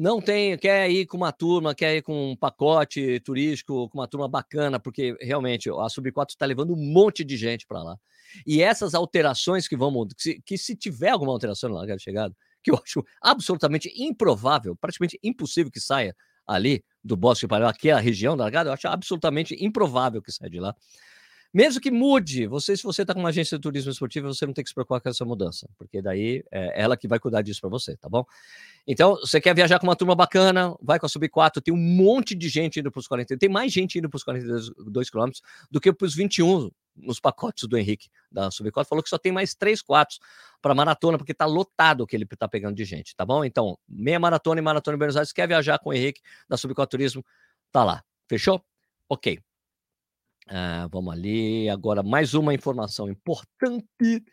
não 0.00 0.18
tem, 0.18 0.56
quer 0.56 0.90
ir 0.90 1.04
com 1.04 1.18
uma 1.18 1.30
turma, 1.30 1.74
quer 1.74 1.96
ir 1.96 2.00
com 2.00 2.32
um 2.32 2.34
pacote 2.34 3.20
turístico, 3.20 3.86
com 3.90 3.98
uma 3.98 4.08
turma 4.08 4.26
bacana, 4.26 4.80
porque 4.80 5.14
realmente 5.20 5.68
a 5.68 5.90
Sub 5.90 6.10
4 6.10 6.32
está 6.32 6.46
levando 6.46 6.72
um 6.72 6.76
monte 6.76 7.22
de 7.22 7.36
gente 7.36 7.66
para 7.66 7.82
lá. 7.82 7.98
E 8.46 8.62
essas 8.62 8.94
alterações 8.94 9.68
que 9.68 9.76
vão 9.76 10.06
que 10.06 10.22
se, 10.22 10.42
que 10.42 10.56
se 10.56 10.74
tiver 10.74 11.10
alguma 11.10 11.32
alteração 11.32 11.68
na 11.68 11.76
largada 11.76 11.98
de 11.98 12.02
chegada, 12.02 12.34
que 12.62 12.70
eu 12.70 12.76
acho 12.82 13.04
absolutamente 13.20 13.92
improvável, 13.94 14.74
praticamente 14.74 15.18
impossível 15.22 15.70
que 15.70 15.80
saia 15.80 16.16
ali 16.46 16.82
do 17.04 17.14
Bosque 17.14 17.46
Pará, 17.46 17.68
aquela 17.68 18.00
região 18.00 18.34
da 18.34 18.44
largada, 18.44 18.70
eu 18.70 18.72
acho 18.72 18.88
absolutamente 18.88 19.54
improvável 19.62 20.22
que 20.22 20.32
saia 20.32 20.50
de 20.50 20.60
lá. 20.60 20.74
Mesmo 21.52 21.80
que 21.80 21.90
mude, 21.90 22.46
você, 22.46 22.76
se 22.76 22.84
você 22.84 23.02
está 23.02 23.12
com 23.12 23.18
uma 23.18 23.30
agência 23.30 23.58
de 23.58 23.62
turismo 23.62 23.90
esportivo, 23.90 24.32
você 24.32 24.46
não 24.46 24.52
tem 24.52 24.62
que 24.62 24.70
se 24.70 24.74
preocupar 24.74 25.00
com 25.00 25.08
essa 25.08 25.24
mudança, 25.24 25.68
porque 25.76 26.00
daí 26.00 26.44
é 26.50 26.80
ela 26.80 26.96
que 26.96 27.08
vai 27.08 27.18
cuidar 27.18 27.42
disso 27.42 27.60
para 27.60 27.70
você, 27.70 27.96
tá 27.96 28.08
bom? 28.08 28.24
Então, 28.86 29.16
você 29.16 29.40
quer 29.40 29.52
viajar 29.52 29.80
com 29.80 29.86
uma 29.86 29.96
turma 29.96 30.14
bacana, 30.14 30.76
vai 30.80 31.00
com 31.00 31.06
a 31.06 31.08
Sub 31.08 31.28
4, 31.28 31.60
tem 31.60 31.74
um 31.74 31.76
monte 31.76 32.36
de 32.36 32.48
gente 32.48 32.78
indo 32.78 32.90
para 32.90 33.00
os 33.00 33.08
42, 33.08 33.38
tem 33.38 33.48
mais 33.48 33.72
gente 33.72 33.98
indo 33.98 34.08
para 34.08 34.16
os 34.16 34.22
42 34.22 35.10
quilômetros 35.10 35.42
do 35.68 35.80
que 35.80 35.92
para 35.92 36.06
os 36.06 36.14
21 36.14 36.70
nos 36.96 37.18
pacotes 37.18 37.66
do 37.68 37.76
Henrique 37.76 38.08
da 38.30 38.48
Sub 38.52 38.70
4, 38.70 38.88
falou 38.88 39.02
que 39.02 39.10
só 39.10 39.18
tem 39.18 39.32
mais 39.32 39.52
3 39.52 39.82
quartos 39.82 40.20
para 40.62 40.72
maratona, 40.72 41.18
porque 41.18 41.32
está 41.32 41.46
lotado 41.46 42.02
o 42.02 42.06
que 42.06 42.14
ele 42.14 42.28
está 42.30 42.46
pegando 42.46 42.76
de 42.76 42.84
gente, 42.84 43.16
tá 43.16 43.26
bom? 43.26 43.44
Então, 43.44 43.76
meia 43.88 44.20
maratona 44.20 44.60
e 44.60 44.62
maratona 44.62 44.94
em 44.94 44.98
Buenos 44.98 45.16
Aires, 45.16 45.32
quer 45.32 45.48
viajar 45.48 45.80
com 45.80 45.90
o 45.90 45.92
Henrique 45.92 46.20
da 46.48 46.56
Sub 46.56 46.72
4 46.72 46.90
Turismo, 46.90 47.24
tá 47.72 47.82
lá. 47.82 48.04
Fechou? 48.28 48.62
Ok. 49.08 49.40
Ah, 50.52 50.88
vamos 50.90 51.14
ali. 51.14 51.68
Agora, 51.70 52.02
mais 52.02 52.34
uma 52.34 52.52
informação 52.52 53.08
importante 53.08 54.24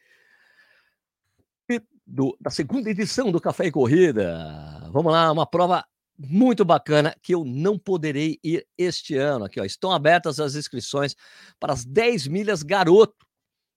do, 2.07 2.35
da 2.41 2.49
segunda 2.49 2.89
edição 2.89 3.31
do 3.31 3.39
Café 3.39 3.67
e 3.67 3.71
Corrida. 3.71 4.89
Vamos 4.91 5.11
lá, 5.11 5.31
uma 5.31 5.45
prova 5.45 5.85
muito 6.17 6.65
bacana 6.65 7.15
que 7.21 7.35
eu 7.35 7.45
não 7.45 7.77
poderei 7.77 8.39
ir 8.43 8.65
este 8.75 9.15
ano. 9.15 9.45
Aqui, 9.45 9.59
ó, 9.59 9.63
estão 9.63 9.91
abertas 9.91 10.39
as 10.39 10.55
inscrições 10.55 11.15
para 11.59 11.73
as 11.73 11.85
10 11.85 12.27
milhas 12.27 12.63
garoto. 12.63 13.27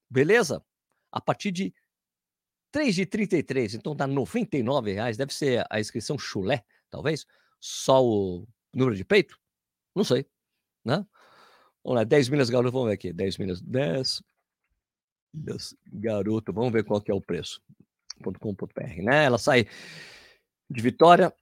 Beleza? 0.09 0.63
A 1.11 1.21
partir 1.21 1.51
de 1.51 1.71
3 2.71 2.95
de 2.95 3.05
33, 3.05 3.75
então 3.75 3.95
dá 3.95 4.07
99 4.07 4.93
reais. 4.93 5.15
Deve 5.15 5.31
ser 5.31 5.63
a 5.69 5.79
inscrição 5.79 6.17
chulé, 6.17 6.63
talvez. 6.89 7.23
Só 7.59 8.03
o 8.03 8.47
número 8.73 8.95
de 8.95 9.05
peito? 9.05 9.37
Não 9.93 10.03
sei, 10.03 10.25
né? 10.83 11.05
Vamos 11.83 11.97
lá, 11.97 12.03
10 12.03 12.29
milhas 12.29 12.49
garoto, 12.49 12.71
vamos 12.71 12.87
ver 12.87 12.93
aqui. 12.93 13.13
10 13.13 13.37
milhas, 13.37 13.61
10 13.61 14.23
milhas 15.33 15.75
garoto, 15.91 16.53
vamos 16.53 16.71
ver 16.71 16.83
qual 16.83 17.01
que 17.01 17.11
é 17.11 17.13
o 17.13 17.21
preço. 17.21 17.61
.com.br, 18.39 19.01
né? 19.03 19.25
Ela 19.25 19.37
sai 19.37 19.67
de 20.69 20.81
Vitória 20.81 21.33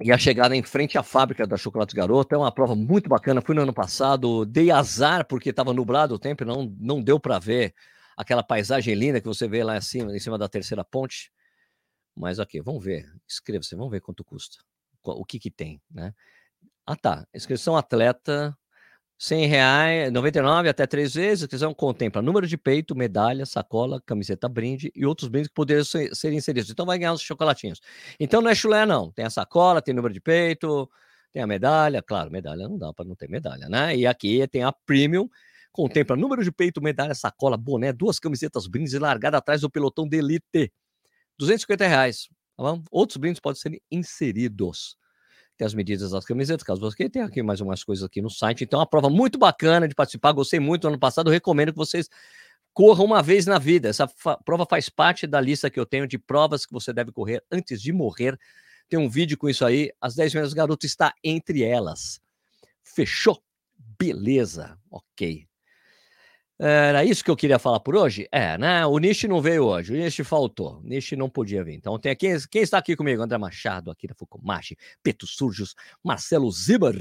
e 0.00 0.12
a 0.12 0.18
chegada 0.18 0.54
em 0.54 0.62
frente 0.62 0.96
à 0.96 1.02
fábrica 1.02 1.46
da 1.46 1.56
Chocolates 1.56 1.94
Garoto 1.94 2.34
é 2.34 2.38
uma 2.38 2.52
prova 2.52 2.74
muito 2.74 3.08
bacana. 3.08 3.40
Fui 3.40 3.54
no 3.54 3.62
ano 3.62 3.72
passado, 3.72 4.44
dei 4.44 4.70
azar 4.70 5.26
porque 5.26 5.50
estava 5.50 5.72
nublado 5.72 6.14
o 6.14 6.18
tempo, 6.18 6.44
não 6.44 6.74
não 6.78 7.02
deu 7.02 7.18
para 7.18 7.38
ver 7.38 7.74
aquela 8.16 8.42
paisagem 8.42 8.94
linda 8.94 9.20
que 9.20 9.26
você 9.26 9.48
vê 9.48 9.62
lá 9.62 9.76
em 9.76 9.80
cima, 9.80 10.14
em 10.14 10.20
cima 10.20 10.38
da 10.38 10.48
terceira 10.48 10.84
ponte. 10.84 11.32
Mas 12.16 12.38
ok, 12.38 12.60
vamos 12.60 12.84
ver. 12.84 13.12
Inscreva-se, 13.28 13.74
vamos 13.76 13.90
ver 13.90 14.00
quanto 14.00 14.24
custa. 14.24 14.58
O 15.02 15.24
que 15.24 15.38
que 15.38 15.50
tem, 15.50 15.80
né? 15.90 16.12
Ah 16.86 16.96
tá, 16.96 17.26
inscrição 17.34 17.76
atleta 17.76 18.56
100 19.18 19.46
reais, 19.46 20.12
99 20.12 20.68
até 20.68 20.86
três 20.86 21.14
vezes. 21.14 21.42
A 21.42 21.46
inscrição 21.46 21.74
contempla 21.74 22.22
número 22.22 22.46
de 22.46 22.56
peito, 22.56 22.94
medalha, 22.94 23.44
sacola, 23.44 24.00
camiseta 24.06 24.48
brinde 24.48 24.92
e 24.94 25.04
outros 25.04 25.28
brindes 25.28 25.48
que 25.48 25.54
poderiam 25.54 25.84
ser, 25.84 26.14
ser 26.14 26.32
inseridos. 26.32 26.70
Então 26.70 26.86
vai 26.86 26.98
ganhar 26.98 27.12
os 27.12 27.20
chocolatinhos. 27.20 27.80
Então 28.20 28.40
não 28.40 28.48
é 28.48 28.54
chulé, 28.54 28.86
não. 28.86 29.10
Tem 29.10 29.24
a 29.24 29.30
sacola, 29.30 29.82
tem 29.82 29.92
número 29.92 30.14
de 30.14 30.20
peito, 30.20 30.88
tem 31.32 31.42
a 31.42 31.46
medalha. 31.48 32.00
Claro, 32.00 32.30
medalha 32.30 32.68
não 32.68 32.78
dá 32.78 32.92
para 32.92 33.04
não 33.04 33.16
ter 33.16 33.28
medalha, 33.28 33.68
né? 33.68 33.96
E 33.96 34.06
aqui 34.06 34.46
tem 34.46 34.62
a 34.62 34.72
premium, 34.72 35.28
contempla 35.72 36.14
número 36.16 36.44
de 36.44 36.52
peito, 36.52 36.80
medalha, 36.80 37.14
sacola, 37.14 37.56
boné, 37.56 37.92
duas 37.92 38.20
camisetas 38.20 38.68
brindes 38.68 38.92
e 38.92 39.00
largada 39.00 39.38
atrás 39.38 39.62
do 39.62 39.70
pelotão 39.70 40.08
de 40.08 40.16
elite. 40.18 40.72
250 41.38 41.86
reais. 41.88 42.28
Tá 42.56 42.62
bom? 42.62 42.82
Outros 42.90 43.16
brindes 43.16 43.40
podem 43.40 43.60
ser 43.60 43.82
inseridos. 43.90 44.96
Tem 45.58 45.66
as 45.66 45.74
medidas 45.74 46.12
das 46.12 46.24
camisetas, 46.24 46.62
caso 46.62 46.80
você 46.80 47.10
tenha 47.10 47.24
aqui 47.24 47.42
mais 47.42 47.60
umas 47.60 47.82
coisas 47.82 48.04
aqui 48.04 48.22
no 48.22 48.30
site. 48.30 48.62
Então, 48.62 48.78
é 48.78 48.82
uma 48.82 48.88
prova 48.88 49.10
muito 49.10 49.36
bacana 49.36 49.88
de 49.88 49.94
participar. 49.94 50.30
Gostei 50.30 50.60
muito 50.60 50.86
ano 50.86 50.98
passado. 50.98 51.28
recomendo 51.30 51.72
que 51.72 51.78
vocês 51.78 52.08
corram 52.72 53.04
uma 53.04 53.20
vez 53.20 53.44
na 53.44 53.58
vida. 53.58 53.88
Essa 53.88 54.08
prova 54.44 54.64
faz 54.64 54.88
parte 54.88 55.26
da 55.26 55.40
lista 55.40 55.68
que 55.68 55.80
eu 55.80 55.84
tenho 55.84 56.06
de 56.06 56.16
provas 56.16 56.64
que 56.64 56.72
você 56.72 56.92
deve 56.92 57.10
correr 57.10 57.42
antes 57.50 57.82
de 57.82 57.92
morrer. 57.92 58.38
Tem 58.88 58.96
um 58.96 59.08
vídeo 59.08 59.36
com 59.36 59.48
isso 59.48 59.64
aí. 59.64 59.90
As 60.00 60.14
10 60.14 60.34
melhores 60.34 60.54
garotas 60.54 60.88
está 60.88 61.12
entre 61.24 61.64
elas. 61.64 62.20
Fechou? 62.84 63.42
Beleza. 63.98 64.78
Ok. 64.88 65.44
Era 66.60 67.04
isso 67.04 67.22
que 67.22 67.30
eu 67.30 67.36
queria 67.36 67.58
falar 67.58 67.78
por 67.78 67.94
hoje? 67.94 68.26
É, 68.32 68.58
né? 68.58 68.84
O 68.84 68.98
Nishi 68.98 69.28
não 69.28 69.40
veio 69.40 69.64
hoje, 69.64 69.92
o 69.92 69.96
Nishi 69.96 70.24
faltou, 70.24 70.78
o 70.78 70.82
Nishi 70.82 71.14
não 71.14 71.30
podia 71.30 71.62
vir. 71.62 71.74
Então 71.74 71.96
tem 71.98 72.10
aqui, 72.10 72.26
quem 72.48 72.62
está 72.62 72.78
aqui 72.78 72.96
comigo? 72.96 73.22
André 73.22 73.38
Machado, 73.38 73.92
Akira 73.92 74.14
Fukumashi, 74.18 74.76
Peto 75.00 75.24
Surjos, 75.24 75.76
Marcelo 76.02 76.50
Ziber, 76.50 76.96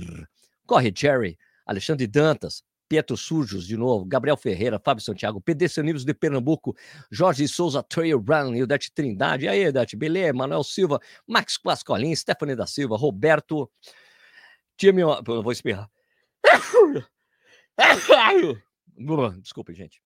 Corre 0.67 0.93
Cherry, 0.95 1.39
Alexandre 1.65 2.05
Dantas, 2.05 2.61
Pietro 2.87 3.17
Surjos 3.17 3.65
de 3.65 3.75
novo, 3.75 4.05
Gabriel 4.05 4.37
Ferreira, 4.37 4.79
Fábio 4.79 5.03
Santiago, 5.03 5.41
PD 5.41 5.67
Sanivos 5.67 6.05
de 6.05 6.13
Pernambuco, 6.13 6.75
Jorge 7.11 7.47
Souza, 7.47 7.83
Trail 7.83 8.19
Run, 8.19 8.55
Ildete 8.55 8.91
Trindade, 8.93 9.47
aí, 9.47 9.63
Ildete, 9.63 9.95
beleza? 9.95 10.33
Manuel 10.33 10.63
Silva, 10.63 10.99
Max 11.27 11.57
Pascolin, 11.57 12.15
Stephanie 12.15 12.55
da 12.55 12.67
Silva, 12.67 12.95
Roberto, 12.95 13.69
Tia 14.77 14.93
Meu... 14.93 15.21
Vou 15.23 15.51
espirrar. 15.51 15.89
Desculpe, 19.41 19.73
gente. 19.73 20.01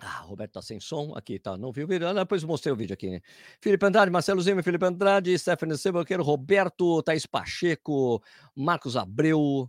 Ah, 0.00 0.20
Roberto 0.20 0.52
tá 0.52 0.62
sem 0.62 0.78
som 0.78 1.12
aqui, 1.16 1.40
tá? 1.40 1.56
Não 1.56 1.72
viu 1.72 1.84
o 1.84 1.88
vídeo? 1.88 2.06
Ah, 2.06 2.12
depois 2.12 2.44
mostrei 2.44 2.72
o 2.72 2.76
vídeo 2.76 2.94
aqui, 2.94 3.10
né? 3.10 3.20
Felipe 3.60 3.84
Andrade, 3.84 4.12
Marcelo 4.12 4.40
Zima, 4.40 4.62
Felipe 4.62 4.84
Andrade, 4.84 5.36
Stephanie 5.36 5.76
Silvaqueiro, 5.76 6.22
Roberto, 6.22 7.02
Thaís 7.02 7.26
Pacheco, 7.26 8.22
Marcos 8.54 8.96
Abreu, 8.96 9.68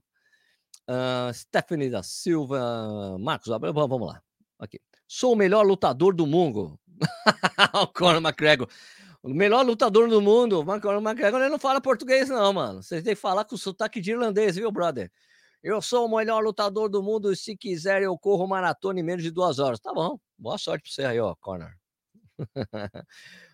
uh, 0.87 1.33
Stephanie 1.33 1.89
da 1.89 2.03
Silva, 2.03 3.17
Marcos 3.19 3.51
Abreu, 3.51 3.73
vamos 3.73 4.07
lá. 4.07 4.21
Aqui. 4.59 4.79
Sou 5.07 5.33
o 5.33 5.35
melhor 5.35 5.65
lutador 5.65 6.13
do 6.13 6.27
mundo. 6.27 6.79
o 7.73 7.87
Conor 7.87 8.21
McGregor. 8.21 8.69
O 9.23 9.29
melhor 9.29 9.65
lutador 9.65 10.07
do 10.07 10.21
mundo. 10.21 10.59
O 10.59 10.65
Conor 10.79 11.01
McGregor 11.01 11.39
ele 11.39 11.49
não 11.49 11.57
fala 11.57 11.81
português, 11.81 12.29
não, 12.29 12.53
mano. 12.53 12.83
Você 12.83 13.01
tem 13.01 13.15
que 13.15 13.19
falar 13.19 13.45
com 13.45 13.57
sotaque 13.57 13.99
de 13.99 14.11
irlandês, 14.11 14.57
viu, 14.57 14.71
brother? 14.71 15.11
Eu 15.63 15.81
sou 15.81 16.05
o 16.05 16.17
melhor 16.17 16.41
lutador 16.41 16.89
do 16.89 17.03
mundo 17.03 17.35
se 17.35 17.55
quiser 17.55 18.01
eu 18.01 18.17
corro 18.17 18.47
maratona 18.47 18.99
em 18.99 19.03
menos 19.03 19.23
de 19.23 19.29
duas 19.31 19.59
horas. 19.59 19.79
Tá 19.79 19.93
bom, 19.93 20.17
boa 20.37 20.57
sorte 20.57 20.83
pra 20.83 20.91
você 20.91 21.03
aí, 21.03 21.19
ó, 21.19 21.35
Connor. 21.35 21.71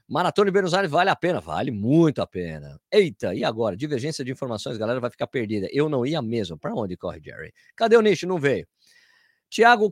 maratona 0.08 0.50
em 0.50 0.54
Buenos 0.54 0.74
Aires 0.76 0.91
vale 0.91 1.10
a 1.10 1.15
pena? 1.15 1.39
Vale 1.41 1.72
muito 1.72 2.22
a 2.22 2.28
pena. 2.28 2.80
Eita, 2.91 3.34
e 3.34 3.44
agora? 3.44 3.76
Divergência 3.76 4.24
de 4.24 4.32
informações, 4.32 4.78
galera 4.78 5.00
vai 5.00 5.10
ficar 5.10 5.28
perdida. 5.28 5.68
Eu 5.72 5.89
não 5.89 6.06
ia 6.06 6.22
mesmo. 6.22 6.58
Pra 6.60 6.74
onde 6.76 6.96
corre, 6.96 7.20
Jerry? 7.24 7.54
Cadê 7.76 7.98
o 7.98 8.02
nicho? 8.02 8.28
Não 8.28 8.38
veio. 8.38 8.68
Tiago 9.50 9.91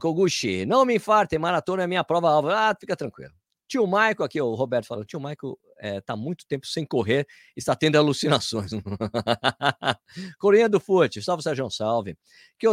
Koguchi, 0.00 0.64
não 0.64 0.84
me 0.84 0.96
infartem, 0.96 1.38
maratona 1.38 1.84
é 1.84 1.86
minha 1.86 2.04
prova-alvo. 2.04 2.48
Ah, 2.50 2.74
fica 2.78 2.96
tranquilo. 2.96 3.32
Tio 3.66 3.86
Maico, 3.86 4.22
aqui 4.22 4.40
o 4.40 4.54
Roberto 4.54 4.86
falou, 4.86 5.04
tio 5.04 5.18
Maico 5.18 5.58
está 5.82 6.14
eh, 6.14 6.16
muito 6.16 6.46
tempo 6.46 6.66
sem 6.66 6.84
correr, 6.84 7.26
está 7.56 7.74
tendo 7.74 7.96
alucinações. 7.96 8.70
Corinha 10.38 10.68
do 10.68 10.78
Fute, 10.78 11.22
salve 11.22 11.42
Sérgio, 11.42 11.70
salve. 11.70 12.16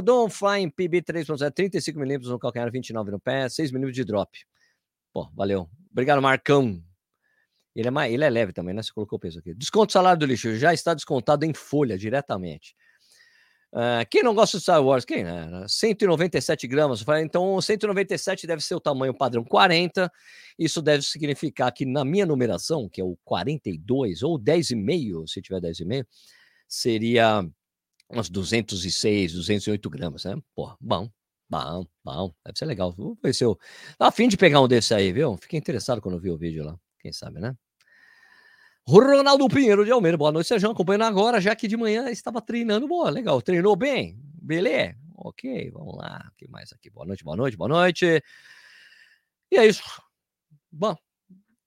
Um 0.10 0.30
Flying 0.30 0.69
PB 0.69 1.01
3.0, 1.01 1.51
35 1.51 1.99
milímetros 1.99 2.32
no 2.32 2.39
calcanhar, 2.39 2.71
29 2.71 3.12
no 3.12 3.19
pé, 3.19 3.47
6 3.47 3.71
milímetros 3.71 3.95
de 3.95 4.04
drop. 4.04 4.38
Pô, 5.13 5.30
valeu. 5.34 5.69
Obrigado, 5.91 6.21
Marcão. 6.21 6.82
Ele 7.75 7.88
é, 7.88 8.12
ele 8.12 8.23
é 8.23 8.30
leve 8.30 8.54
também, 8.54 8.73
né? 8.73 8.84
Você 8.84 8.91
colocou 8.93 9.17
o 9.17 9.19
peso 9.19 9.39
aqui. 9.39 9.54
Desconto 9.54 9.93
salário 9.93 10.19
do 10.19 10.25
lixo, 10.25 10.56
já 10.56 10.73
está 10.73 10.93
descontado 10.93 11.45
em 11.45 11.54
folha 11.54 11.97
diretamente. 11.97 12.75
Uh, 13.73 14.03
quem 14.10 14.21
não 14.21 14.36
gosta 14.36 14.57
de 14.57 14.63
Star 14.63 14.84
Wars? 14.84 15.05
Quem? 15.05 15.23
Né? 15.23 15.65
197 15.67 16.67
gramas. 16.67 17.05
Então, 17.21 17.60
197 17.62 18.45
deve 18.45 18.62
ser 18.62 18.75
o 18.75 18.81
tamanho 18.81 19.13
padrão 19.13 19.43
40. 19.43 20.12
Isso 20.60 20.81
deve 20.81 21.03
significar 21.03 21.71
que 21.71 21.86
na 21.86 22.03
minha 22.03 22.25
numeração, 22.25 22.89
que 22.89 22.99
é 22.99 23.03
o 23.03 23.17
42 23.23 24.23
ou 24.23 24.38
10,5, 24.38 25.27
se 25.27 25.41
tiver 25.41 25.62
10,5, 25.62 26.05
seria 26.67 27.47
uns 28.10 28.29
206, 28.29 29.34
208 29.34 29.89
gramas, 29.89 30.25
né? 30.25 30.36
Pô, 30.53 30.75
bom, 30.79 31.10
bom, 31.49 31.86
bom. 32.03 32.34
Deve 32.45 32.57
ser 32.57 32.65
legal. 32.65 32.91
Vou 32.91 33.17
ver 33.23 33.34
se 33.34 33.45
eu. 33.45 33.57
Tá 33.97 34.07
a 34.07 34.12
fim 34.12 34.27
de 34.27 34.36
pegar 34.36 34.62
um 34.62 34.67
desse 34.67 34.93
aí, 34.93 35.13
viu? 35.13 35.38
Fiquei 35.38 35.57
interessado 35.57 36.01
quando 36.01 36.19
vi 36.19 36.29
o 36.29 36.38
vídeo 36.38 36.65
lá. 36.65 36.77
Quem 36.99 37.13
sabe, 37.13 37.39
né? 37.39 37.55
Ronaldo 38.99 39.47
Pinheiro 39.47 39.86
de 39.86 39.91
Almeida. 39.91 40.17
Boa 40.17 40.34
noite, 40.34 40.47
Sérgio. 40.47 40.69
Acompanhando 40.69 41.04
agora, 41.04 41.39
já 41.39 41.56
que 41.56 41.65
de 41.65 41.77
manhã 41.77 42.10
estava 42.10 42.41
treinando. 42.41 42.89
Boa, 42.89 43.10
legal. 43.10 43.41
Treinou 43.41 43.73
bem? 43.73 44.19
Beleza? 44.21 44.97
Ok, 45.15 45.71
vamos 45.71 45.95
lá. 45.95 46.30
O 46.30 46.36
que 46.36 46.45
mais 46.49 46.73
aqui? 46.73 46.89
Boa 46.89 47.06
noite, 47.06 47.23
boa 47.23 47.38
noite, 47.38 47.56
boa 47.56 47.69
noite. 47.69 48.21
E 49.49 49.58
é 49.58 49.65
isso. 49.65 49.82
Bom, 50.69 50.93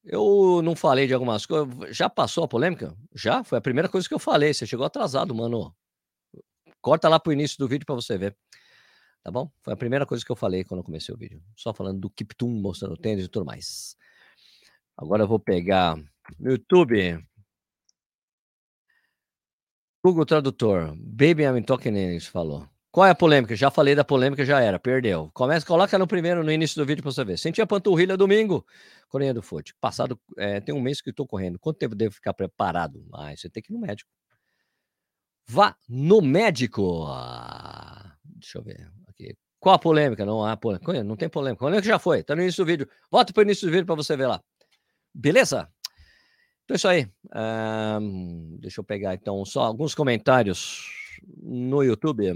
eu 0.05 0.61
não 0.63 0.77
falei 0.77 1.07
de 1.07 1.15
algumas 1.15 1.47
coisas. 1.47 1.97
Já 1.97 2.11
passou 2.11 2.45
a 2.45 2.49
polêmica? 2.49 2.95
Já? 3.15 3.43
Foi 3.43 3.57
a 3.57 3.63
primeira 3.63 3.89
coisa 3.89 4.07
que 4.07 4.15
eu 4.15 4.19
falei. 4.19 4.53
Você 4.53 4.67
chegou 4.67 4.85
atrasado, 4.85 5.35
mano. 5.35 5.75
Corta 6.83 7.09
lá 7.09 7.19
pro 7.19 7.33
início 7.33 7.57
do 7.59 7.67
vídeo 7.67 7.87
para 7.87 7.95
você 7.95 8.19
ver. 8.19 8.37
Tá 9.23 9.31
bom? 9.31 9.51
Foi 9.63 9.73
a 9.73 9.77
primeira 9.79 10.05
coisa 10.05 10.23
que 10.23 10.31
eu 10.31 10.37
falei 10.37 10.63
quando 10.63 10.81
eu 10.81 10.85
comecei 10.85 11.15
o 11.15 11.17
vídeo. 11.17 11.43
Só 11.57 11.73
falando 11.73 12.01
do 12.01 12.11
Kiptum, 12.11 12.51
mostrando 12.51 12.99
tênis 12.99 13.25
e 13.25 13.29
tudo 13.29 13.47
mais. 13.47 13.97
Agora 14.95 15.23
eu 15.23 15.27
vou 15.27 15.39
pegar 15.39 15.99
no 16.39 16.53
YouTube. 16.53 17.25
Google 20.05 20.27
Tradutor. 20.27 20.95
Baby 20.97 21.45
I'm 21.45 21.63
talking 21.65 21.97
English 21.97 22.29
falou. 22.29 22.69
Qual 22.95 23.07
é 23.07 23.11
a 23.11 23.15
polêmica? 23.15 23.57
Já 23.57 23.73
falei 23.73 23.95
da 23.97 24.05
polêmica, 24.05 24.45
já 24.45 24.61
era, 24.61 24.79
perdeu. 24.79 25.29
Começa, 25.35 25.67
coloca 25.67 25.99
no 25.99 26.07
primeiro, 26.07 26.45
no 26.45 26.53
início 26.53 26.81
do 26.81 26.87
vídeo 26.87 27.03
para 27.03 27.11
você 27.11 27.25
ver. 27.25 27.37
Senti 27.37 27.61
a 27.61 27.67
panturrilha 27.67 28.17
domingo, 28.17 28.65
Coreia 29.09 29.35
do 29.35 29.43
Fute. 29.43 29.75
Passado, 29.81 30.17
é, 30.39 30.61
tem 30.61 30.73
um 30.73 30.81
mês 30.81 31.01
que 31.01 31.11
estou 31.11 31.27
correndo. 31.27 31.59
Quanto 31.59 31.77
tempo 31.77 31.97
devo 31.97 32.15
ficar 32.15 32.33
preparado? 32.35 33.05
Ah, 33.13 33.35
você 33.35 33.51
tem 33.51 33.61
que 33.61 33.73
ir 33.73 33.75
no 33.75 33.81
médico. 33.81 34.09
Vá 35.49 35.77
no 35.89 36.23
médico. 36.23 37.07
Deixa 38.25 38.59
eu 38.59 38.63
ver 38.63 38.89
aqui. 39.09 39.37
Qual 39.59 39.75
a 39.75 39.79
polêmica? 39.79 40.25
Não 40.25 40.45
há 40.45 40.57
polêmica. 40.57 41.03
Não 41.03 41.17
tem 41.17 41.29
polêmica. 41.29 41.65
A 41.65 41.67
polêmica 41.67 41.89
já 41.89 41.99
foi. 41.99 42.21
Está 42.21 42.37
no 42.37 42.43
início 42.43 42.65
do 42.65 42.67
vídeo. 42.69 42.89
Volta 43.11 43.33
para 43.33 43.41
o 43.41 43.43
início 43.43 43.67
do 43.67 43.73
vídeo 43.73 43.87
para 43.87 43.97
você 43.97 44.17
ver 44.17 44.29
lá. 44.29 44.41
Beleza? 45.13 45.69
Então 46.65 46.75
é 46.75 46.77
isso 46.77 46.89
aí. 46.89 47.11
Deixa 48.59 48.81
eu 48.81 48.85
pegar 48.85 49.15
então 49.15 49.45
só 49.45 49.63
alguns 49.63 49.95
comentários 49.95 51.19
no 51.43 51.83
YouTube. 51.83 52.33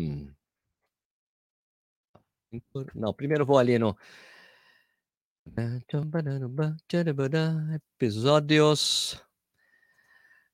Não, 2.95 3.13
primeiro 3.13 3.45
vou 3.45 3.59
ali 3.59 3.79
no. 3.79 3.97
Episódios. 7.97 9.23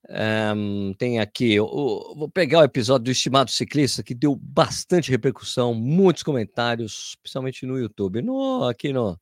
Um, 0.09 0.93
tem 0.95 1.19
aqui, 1.19 1.55
eu, 1.55 1.67
vou 1.67 2.29
pegar 2.29 2.61
o 2.61 2.65
episódio 2.65 3.05
do 3.05 3.11
Estimado 3.11 3.51
Ciclista, 3.51 4.03
que 4.03 4.15
deu 4.15 4.37
bastante 4.37 5.11
repercussão, 5.11 5.73
muitos 5.73 6.23
comentários, 6.23 7.17
principalmente 7.23 7.65
no 7.65 7.79
YouTube. 7.79 8.21
No, 8.21 8.65
aqui 8.65 8.93
no, 8.93 9.19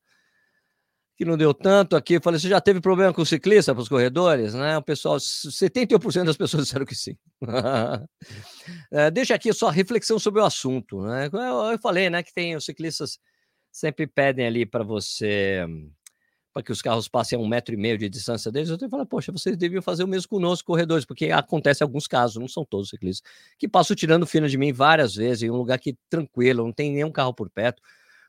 que 1.22 1.28
não 1.28 1.37
deu 1.37 1.54
tanto 1.54 1.94
aqui. 1.94 2.20
falei, 2.20 2.40
você 2.40 2.48
já 2.48 2.61
teve 2.61 2.80
problema 2.80 3.12
com 3.12 3.22
o 3.22 3.26
ciclista, 3.26 3.72
para 3.72 3.82
os 3.82 3.88
corredores? 3.88 4.54
Né? 4.54 4.76
O 4.76 4.82
pessoal, 4.82 5.16
71% 5.18 6.24
das 6.24 6.37
pessoas 6.37 6.64
disseram 6.66 6.85
que 6.85 6.96
sim. 6.96 7.16
é, 8.90 9.11
deixa 9.11 9.35
aqui 9.35 9.52
só 9.52 9.68
reflexão 9.68 10.18
sobre 10.18 10.40
o 10.40 10.44
assunto. 10.44 11.00
Né? 11.02 11.30
Eu, 11.32 11.72
eu 11.72 11.78
falei 11.78 12.11
né, 12.11 12.22
que 12.22 12.35
tem 12.35 12.56
os 12.56 12.64
ciclistas 12.64 13.18
sempre 13.70 14.06
pedem 14.06 14.46
ali 14.46 14.66
para 14.66 14.82
você 14.82 15.64
para 16.52 16.62
que 16.62 16.70
os 16.70 16.82
carros 16.82 17.08
passem 17.08 17.38
a 17.38 17.40
um 17.40 17.48
metro 17.48 17.72
e 17.74 17.78
meio 17.78 17.96
de 17.96 18.11
distância 18.11 18.52
deles, 18.52 18.68
eu 18.68 18.76
tenho 18.76 18.90
que 18.90 18.94
falar, 18.94 19.06
poxa, 19.06 19.32
vocês 19.32 19.56
deviam 19.56 19.80
fazer 19.80 20.04
o 20.04 20.06
mesmo 20.06 20.28
conosco, 20.28 20.66
corredores, 20.66 21.06
porque 21.06 21.30
acontece 21.30 21.82
alguns 21.82 22.06
casos, 22.06 22.37
não 22.37 22.46
são 22.46 22.62
todos 22.62 22.90
ciclistas, 22.90 23.26
que 23.58 23.66
passam 23.66 23.96
tirando 23.96 24.26
fina 24.26 24.46
de 24.46 24.58
mim 24.58 24.70
várias 24.70 25.14
vezes, 25.14 25.44
em 25.44 25.50
um 25.50 25.56
lugar 25.56 25.78
que 25.78 25.96
tranquilo, 26.11 26.62
não 26.62 26.70
tem 26.70 26.92
nenhum 26.92 27.11
carro 27.11 27.32
por 27.32 27.48
perto, 27.48 27.80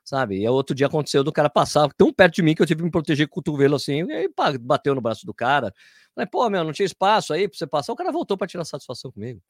sabe? 0.03 0.41
E 0.41 0.47
outro 0.47 0.75
dia 0.75 0.87
aconteceu 0.87 1.23
do 1.23 1.31
cara 1.31 1.49
passar 1.49 1.87
tão 1.93 2.11
perto 2.11 2.35
de 2.35 2.41
mim 2.41 2.53
que 2.53 2.61
eu 2.61 2.65
tive 2.65 2.79
que 2.79 2.85
me 2.85 2.91
proteger 2.91 3.27
com 3.27 3.39
o 3.39 3.43
cotovelo 3.43 3.75
assim, 3.75 4.03
e 4.03 4.11
aí 4.11 4.29
bateu 4.59 4.93
no 4.93 5.01
braço 5.01 5.25
do 5.25 5.33
cara. 5.33 5.73
Falei, 6.13 6.27
pô, 6.29 6.49
meu, 6.49 6.63
não 6.63 6.73
tinha 6.73 6.85
espaço 6.85 7.33
aí 7.33 7.47
pra 7.47 7.57
você 7.57 7.65
passar. 7.65 7.93
O 7.93 7.95
cara 7.95 8.11
voltou 8.11 8.37
para 8.37 8.47
tirar 8.47 8.65
satisfação 8.65 9.11
comigo. 9.11 9.41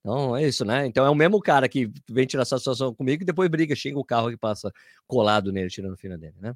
Então 0.00 0.36
é 0.36 0.46
isso, 0.46 0.64
né? 0.64 0.86
Então 0.86 1.04
é 1.04 1.10
o 1.10 1.14
mesmo 1.14 1.40
cara 1.40 1.68
que 1.68 1.90
vem 2.08 2.26
tirar 2.26 2.44
satisfação 2.44 2.94
comigo 2.94 3.22
e 3.22 3.26
depois 3.26 3.48
briga, 3.50 3.74
xinga 3.74 3.98
o 3.98 4.04
carro 4.04 4.30
que 4.30 4.36
passa 4.36 4.72
colado 5.06 5.52
nele, 5.52 5.68
tirando 5.68 5.96
fina 5.96 6.16
dele, 6.16 6.36
né? 6.40 6.54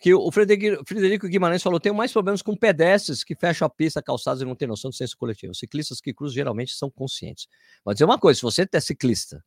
Que 0.00 0.14
o 0.14 0.30
Frederico 0.30 1.26
Guimarães 1.26 1.62
falou: 1.62 1.80
tem 1.80 1.92
mais 1.92 2.12
problemas 2.12 2.40
com 2.40 2.56
pedestres 2.56 3.24
que 3.24 3.34
fecham 3.34 3.66
a 3.66 3.68
pista, 3.68 4.00
calçados 4.00 4.40
e 4.40 4.44
não 4.44 4.54
tem 4.54 4.68
noção 4.68 4.90
do 4.90 4.96
senso 4.96 5.16
coletivo. 5.16 5.52
Ciclistas 5.52 6.00
que 6.00 6.14
cruzam 6.14 6.36
geralmente 6.36 6.72
são 6.72 6.88
conscientes. 6.88 7.48
Vou 7.84 7.92
dizer 7.92 8.04
uma 8.04 8.18
coisa: 8.18 8.38
se 8.38 8.42
você 8.42 8.68
é 8.72 8.80
ciclista 8.80 9.44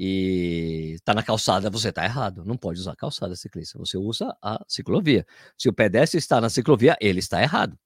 e 0.00 0.92
está 0.94 1.12
na 1.12 1.24
calçada, 1.24 1.68
você 1.68 1.88
está 1.88 2.04
errado. 2.04 2.44
Não 2.44 2.56
pode 2.56 2.78
usar 2.78 2.94
calçada 2.94 3.34
ciclista. 3.34 3.76
Você 3.80 3.98
usa 3.98 4.36
a 4.40 4.64
ciclovia. 4.68 5.26
Se 5.56 5.68
o 5.68 5.72
pedestre 5.72 6.18
está 6.18 6.40
na 6.40 6.48
ciclovia, 6.48 6.96
ele 7.00 7.18
está 7.18 7.42
errado. 7.42 7.76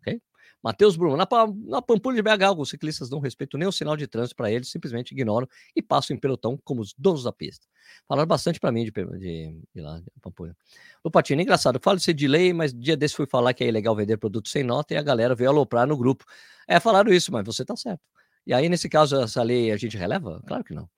Ok? 0.00 0.18
Matheus 0.62 0.96
Bruno, 0.96 1.18
na, 1.18 1.28
na 1.66 1.82
Pampulha 1.82 2.16
de 2.16 2.22
BH, 2.22 2.44
alguns 2.44 2.70
ciclistas 2.70 3.10
não 3.10 3.18
respeitam 3.20 3.58
nem 3.58 3.68
o 3.68 3.72
sinal 3.72 3.94
de 3.94 4.06
trânsito 4.06 4.36
para 4.36 4.50
eles, 4.50 4.70
simplesmente 4.70 5.12
ignoram 5.12 5.46
e 5.76 5.82
passam 5.82 6.16
em 6.16 6.18
pelotão 6.18 6.58
como 6.64 6.80
os 6.80 6.94
donos 6.96 7.24
da 7.24 7.32
pista. 7.32 7.66
Falaram 8.08 8.26
bastante 8.26 8.58
para 8.58 8.72
mim 8.72 8.84
de, 8.84 8.90
de, 8.90 9.60
de, 9.74 9.80
lá, 9.82 9.98
de 9.98 10.20
Pampulha. 10.22 10.56
O 11.04 11.10
Patinho, 11.10 11.42
engraçado, 11.42 11.78
falo 11.82 11.98
de 11.98 12.14
delay, 12.14 12.54
mas 12.54 12.72
dia 12.72 12.96
desse 12.96 13.16
fui 13.16 13.26
falar 13.26 13.52
que 13.52 13.64
é 13.64 13.68
ilegal 13.68 13.94
vender 13.94 14.16
produto 14.16 14.48
sem 14.48 14.62
nota 14.62 14.94
e 14.94 14.96
a 14.96 15.02
galera 15.02 15.34
veio 15.34 15.50
aloprar 15.50 15.86
no 15.86 15.96
grupo. 15.96 16.24
É, 16.66 16.80
falaram 16.80 17.12
isso, 17.12 17.30
mas 17.30 17.44
você 17.44 17.64
tá 17.66 17.76
certo. 17.76 18.00
E 18.46 18.54
aí, 18.54 18.68
nesse 18.68 18.88
caso, 18.88 19.20
essa 19.20 19.42
lei 19.42 19.70
a 19.70 19.76
gente 19.76 19.96
releva? 19.96 20.42
Claro 20.46 20.64
que 20.64 20.74
não. 20.74 20.88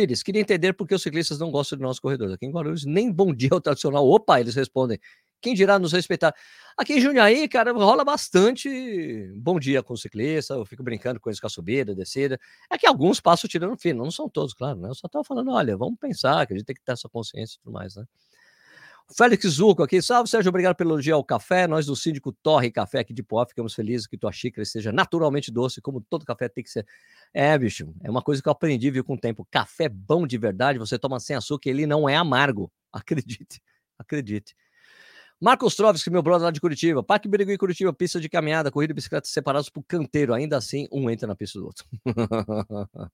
Pires, 0.00 0.22
queria 0.22 0.40
entender 0.40 0.72
por 0.72 0.86
que 0.86 0.94
os 0.94 1.02
ciclistas 1.02 1.38
não 1.38 1.50
gostam 1.50 1.76
de 1.76 1.82
nossos 1.82 2.00
corredores. 2.00 2.32
Aqui 2.34 2.46
em 2.46 2.50
Guarulhos, 2.50 2.86
nem 2.86 3.12
bom 3.12 3.34
dia 3.34 3.50
ao 3.52 3.60
tradicional. 3.60 4.08
Opa, 4.08 4.40
eles 4.40 4.54
respondem. 4.54 4.98
Quem 5.42 5.54
dirá 5.54 5.78
nos 5.78 5.92
respeitar? 5.92 6.34
Aqui 6.74 6.94
em 6.94 7.00
Jundiaí, 7.00 7.46
cara, 7.48 7.72
rola 7.72 8.02
bastante 8.02 9.30
bom 9.36 9.58
dia 9.58 9.82
com 9.82 9.92
o 9.92 9.96
ciclista. 9.98 10.54
Eu 10.54 10.64
fico 10.64 10.82
brincando 10.82 11.20
com 11.20 11.28
eles 11.28 11.38
com 11.38 11.46
a 11.46 11.50
subida, 11.50 11.94
descida. 11.94 12.38
É 12.70 12.78
que 12.78 12.86
alguns 12.86 13.20
passam 13.20 13.46
tirando 13.46 13.76
fino, 13.76 14.02
não 14.02 14.10
são 14.10 14.26
todos, 14.26 14.54
claro, 14.54 14.80
né? 14.80 14.88
Eu 14.88 14.94
só 14.94 15.06
estava 15.06 15.22
falando, 15.22 15.50
olha, 15.50 15.76
vamos 15.76 15.98
pensar 15.98 16.46
que 16.46 16.54
a 16.54 16.56
gente 16.56 16.64
tem 16.64 16.74
que 16.74 16.82
ter 16.82 16.92
essa 16.92 17.08
consciência 17.08 17.56
e 17.56 17.62
tudo 17.62 17.72
mais, 17.72 17.94
né? 17.94 18.04
Félix 19.12 19.44
Zuco 19.48 19.82
aqui, 19.82 20.00
salve 20.00 20.30
Sérgio, 20.30 20.50
obrigado 20.50 20.76
pelo 20.76 20.92
elogio 20.92 21.16
ao 21.16 21.24
café. 21.24 21.66
Nós 21.66 21.86
do 21.86 21.96
Síndico 21.96 22.32
Torre 22.32 22.70
Café 22.70 23.00
aqui 23.00 23.12
de 23.12 23.24
Poá 23.24 23.44
ficamos 23.44 23.74
felizes 23.74 24.06
que 24.06 24.16
tua 24.16 24.30
xícara 24.30 24.64
seja 24.64 24.92
naturalmente 24.92 25.50
doce, 25.50 25.80
como 25.80 26.00
todo 26.00 26.24
café 26.24 26.48
tem 26.48 26.62
que 26.62 26.70
ser. 26.70 26.86
É, 27.34 27.56
bicho, 27.56 27.94
é 28.02 28.10
uma 28.10 28.22
coisa 28.22 28.42
que 28.42 28.48
eu 28.48 28.52
aprendi, 28.52 28.90
viu, 28.90 29.04
com 29.04 29.14
o 29.14 29.18
tempo. 29.18 29.46
Café 29.50 29.88
bom 29.88 30.26
de 30.26 30.36
verdade, 30.36 30.78
você 30.78 30.98
toma 30.98 31.20
sem 31.20 31.36
açúcar, 31.36 31.70
ele 31.70 31.86
não 31.86 32.08
é 32.08 32.16
amargo. 32.16 32.70
Acredite, 32.92 33.60
acredite. 33.98 34.54
Marcos 35.42 35.74
Trovski, 35.74 36.10
meu 36.10 36.22
brother 36.22 36.44
lá 36.44 36.50
de 36.50 36.60
Curitiba. 36.60 37.02
Parque 37.02 37.26
Birigui, 37.26 37.56
Curitiba, 37.56 37.94
pista 37.94 38.20
de 38.20 38.28
caminhada, 38.28 38.70
corrida 38.70 38.92
e 38.92 38.94
bicicleta 38.94 39.26
separados 39.26 39.70
por 39.70 39.82
canteiro. 39.84 40.34
Ainda 40.34 40.58
assim, 40.58 40.86
um 40.92 41.08
entra 41.08 41.26
na 41.26 41.34
pista 41.34 41.58
do 41.58 41.64
outro. 41.64 41.86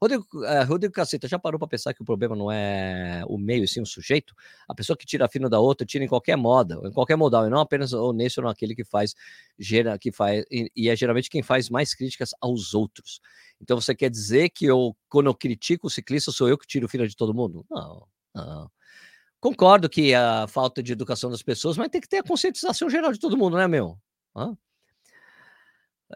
Rodrigo, 0.00 0.44
é, 0.44 0.62
Rodrigo 0.62 0.94
Caceta, 0.94 1.26
já 1.26 1.40
parou 1.40 1.58
para 1.58 1.66
pensar 1.66 1.92
que 1.92 2.00
o 2.00 2.04
problema 2.04 2.36
não 2.36 2.52
é 2.52 3.24
o 3.26 3.36
meio, 3.36 3.66
sim 3.66 3.80
o 3.80 3.86
sujeito? 3.86 4.32
A 4.68 4.76
pessoa 4.76 4.96
que 4.96 5.04
tira 5.04 5.24
a 5.24 5.28
fino 5.28 5.50
da 5.50 5.58
outra, 5.58 5.84
tira 5.84 6.04
em 6.04 6.08
qualquer 6.08 6.36
moda, 6.36 6.80
em 6.84 6.92
qualquer 6.92 7.16
modal, 7.16 7.48
e 7.48 7.50
não 7.50 7.58
apenas 7.58 7.92
ou 7.92 8.12
nesse 8.12 8.38
ou 8.38 8.46
naquele 8.46 8.72
que 8.72 8.84
faz, 8.84 9.16
gera, 9.58 9.98
que 9.98 10.12
faz, 10.12 10.44
e, 10.48 10.70
e 10.76 10.88
é 10.88 10.94
geralmente 10.94 11.28
quem 11.28 11.42
faz 11.42 11.68
mais 11.68 11.94
críticas 11.94 12.30
aos 12.40 12.74
outros. 12.74 13.20
Então 13.60 13.80
você 13.80 13.92
quer 13.92 14.08
dizer 14.08 14.50
que 14.50 14.66
eu, 14.66 14.96
quando 15.08 15.26
eu 15.26 15.34
critico 15.34 15.88
o 15.88 15.90
ciclista, 15.90 16.30
sou 16.30 16.48
eu 16.48 16.56
que 16.56 16.66
tiro 16.66 16.86
o 16.86 16.88
fino 16.88 17.08
de 17.08 17.16
todo 17.16 17.34
mundo? 17.34 17.66
Não, 17.68 18.06
não. 18.32 18.70
Concordo 19.46 19.88
que 19.88 20.12
a 20.12 20.48
falta 20.48 20.82
de 20.82 20.92
educação 20.92 21.30
das 21.30 21.40
pessoas, 21.40 21.76
mas 21.76 21.88
tem 21.88 22.00
que 22.00 22.08
ter 22.08 22.18
a 22.18 22.22
conscientização 22.24 22.90
geral 22.90 23.12
de 23.12 23.20
todo 23.20 23.36
mundo, 23.36 23.56
né, 23.56 23.68
meu? 23.68 23.96
Hã? 24.34 24.56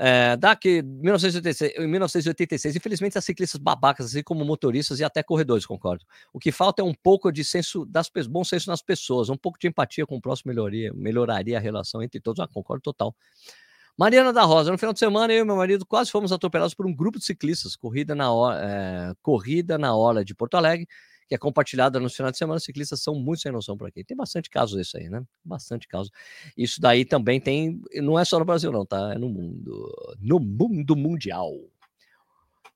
É, 0.01 0.37
DAC 0.37 0.83
1986, 0.83 1.75
em 1.79 1.87
1986, 1.87 2.75
infelizmente 2.75 3.17
as 3.17 3.25
ciclistas 3.25 3.61
babacas, 3.61 4.07
assim 4.07 4.25
como 4.25 4.45
motoristas 4.45 4.99
e 4.99 5.05
até 5.05 5.23
corredores, 5.23 5.65
concordo. 5.65 6.05
O 6.33 6.41
que 6.41 6.51
falta 6.51 6.83
é 6.83 6.85
um 6.85 6.93
pouco 6.93 7.31
de 7.31 7.45
senso 7.45 7.87
das 7.87 8.11
bom 8.29 8.43
senso 8.43 8.69
nas 8.69 8.83
pessoas, 8.83 9.29
um 9.29 9.37
pouco 9.37 9.61
de 9.61 9.69
empatia 9.69 10.05
com 10.05 10.17
o 10.17 10.21
próximo 10.21 10.49
melhoria, 10.49 10.93
melhoraria 10.93 11.57
a 11.57 11.61
relação 11.61 12.03
entre 12.03 12.21
todos. 12.21 12.41
Ah, 12.41 12.49
concordo 12.49 12.83
total. 12.83 13.15
Mariana 13.97 14.33
da 14.33 14.43
Rosa, 14.43 14.73
no 14.73 14.79
final 14.79 14.93
de 14.93 14.99
semana, 14.99 15.33
eu 15.33 15.45
e 15.45 15.47
meu 15.47 15.55
marido 15.55 15.87
quase 15.87 16.11
fomos 16.11 16.33
atropelados 16.33 16.75
por 16.75 16.85
um 16.85 16.93
grupo 16.93 17.21
de 17.21 17.25
ciclistas, 17.25 17.77
corrida 17.77 18.13
na 18.13 18.27
é, 18.61 19.13
corrida 19.23 19.79
na 19.79 19.95
hora 19.95 20.25
de 20.25 20.35
Porto 20.35 20.57
Alegre 20.57 20.89
que 21.31 21.35
é 21.37 21.39
compartilhada 21.39 22.01
no 22.01 22.11
final 22.11 22.33
de 22.33 22.37
semana, 22.37 22.59
ciclistas 22.59 23.01
são 23.01 23.15
muito 23.15 23.43
sem 23.43 23.53
noção 23.53 23.77
por 23.77 23.87
aqui. 23.87 24.03
Tem 24.03 24.17
bastante 24.17 24.51
casos 24.51 24.77
disso 24.77 24.97
aí, 24.97 25.09
né? 25.09 25.23
Bastante 25.45 25.87
casos. 25.87 26.11
Isso 26.57 26.81
daí 26.81 27.05
também 27.05 27.41
tem, 27.41 27.81
não 28.03 28.19
é 28.19 28.25
só 28.25 28.37
no 28.37 28.45
Brasil 28.45 28.73
não, 28.73 28.85
tá? 28.85 29.13
É 29.15 29.19
no 29.19 29.29
mundo, 29.29 29.95
no 30.19 30.41
mundo 30.41 30.97
mundial. 30.97 31.53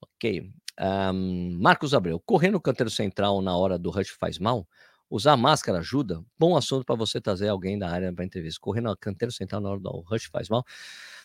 Ok. 0.01 0.49
Um, 0.79 1.57
Marcos 1.59 1.93
Abreu, 1.93 2.17
correr 2.17 2.49
no 2.49 2.61
canteiro 2.61 2.89
central 2.89 3.41
na 3.41 3.57
hora 3.57 3.77
do 3.77 3.89
rush 3.89 4.11
faz 4.11 4.39
mal? 4.39 4.65
Usar 5.09 5.35
máscara 5.35 5.79
ajuda? 5.79 6.23
Bom 6.39 6.55
assunto 6.55 6.85
para 6.85 6.95
você 6.95 7.19
trazer 7.19 7.49
alguém 7.49 7.77
da 7.77 7.89
área 7.89 8.13
para 8.13 8.23
entrevista. 8.23 8.61
Correr 8.61 8.79
no 8.79 8.95
canteiro 8.95 9.33
central 9.33 9.59
na 9.59 9.69
hora 9.69 9.81
do 9.81 9.99
rush 9.99 10.29
faz 10.31 10.47
mal? 10.47 10.63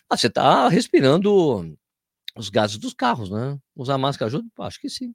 Ah, 0.09 0.17
você 0.17 0.27
está 0.27 0.67
respirando 0.67 1.77
os 2.35 2.49
gases 2.49 2.77
dos 2.77 2.93
carros, 2.93 3.29
né? 3.31 3.57
Usar 3.73 3.97
máscara 3.97 4.27
ajuda? 4.27 4.49
Acho 4.59 4.81
que 4.81 4.89
sim. 4.89 5.13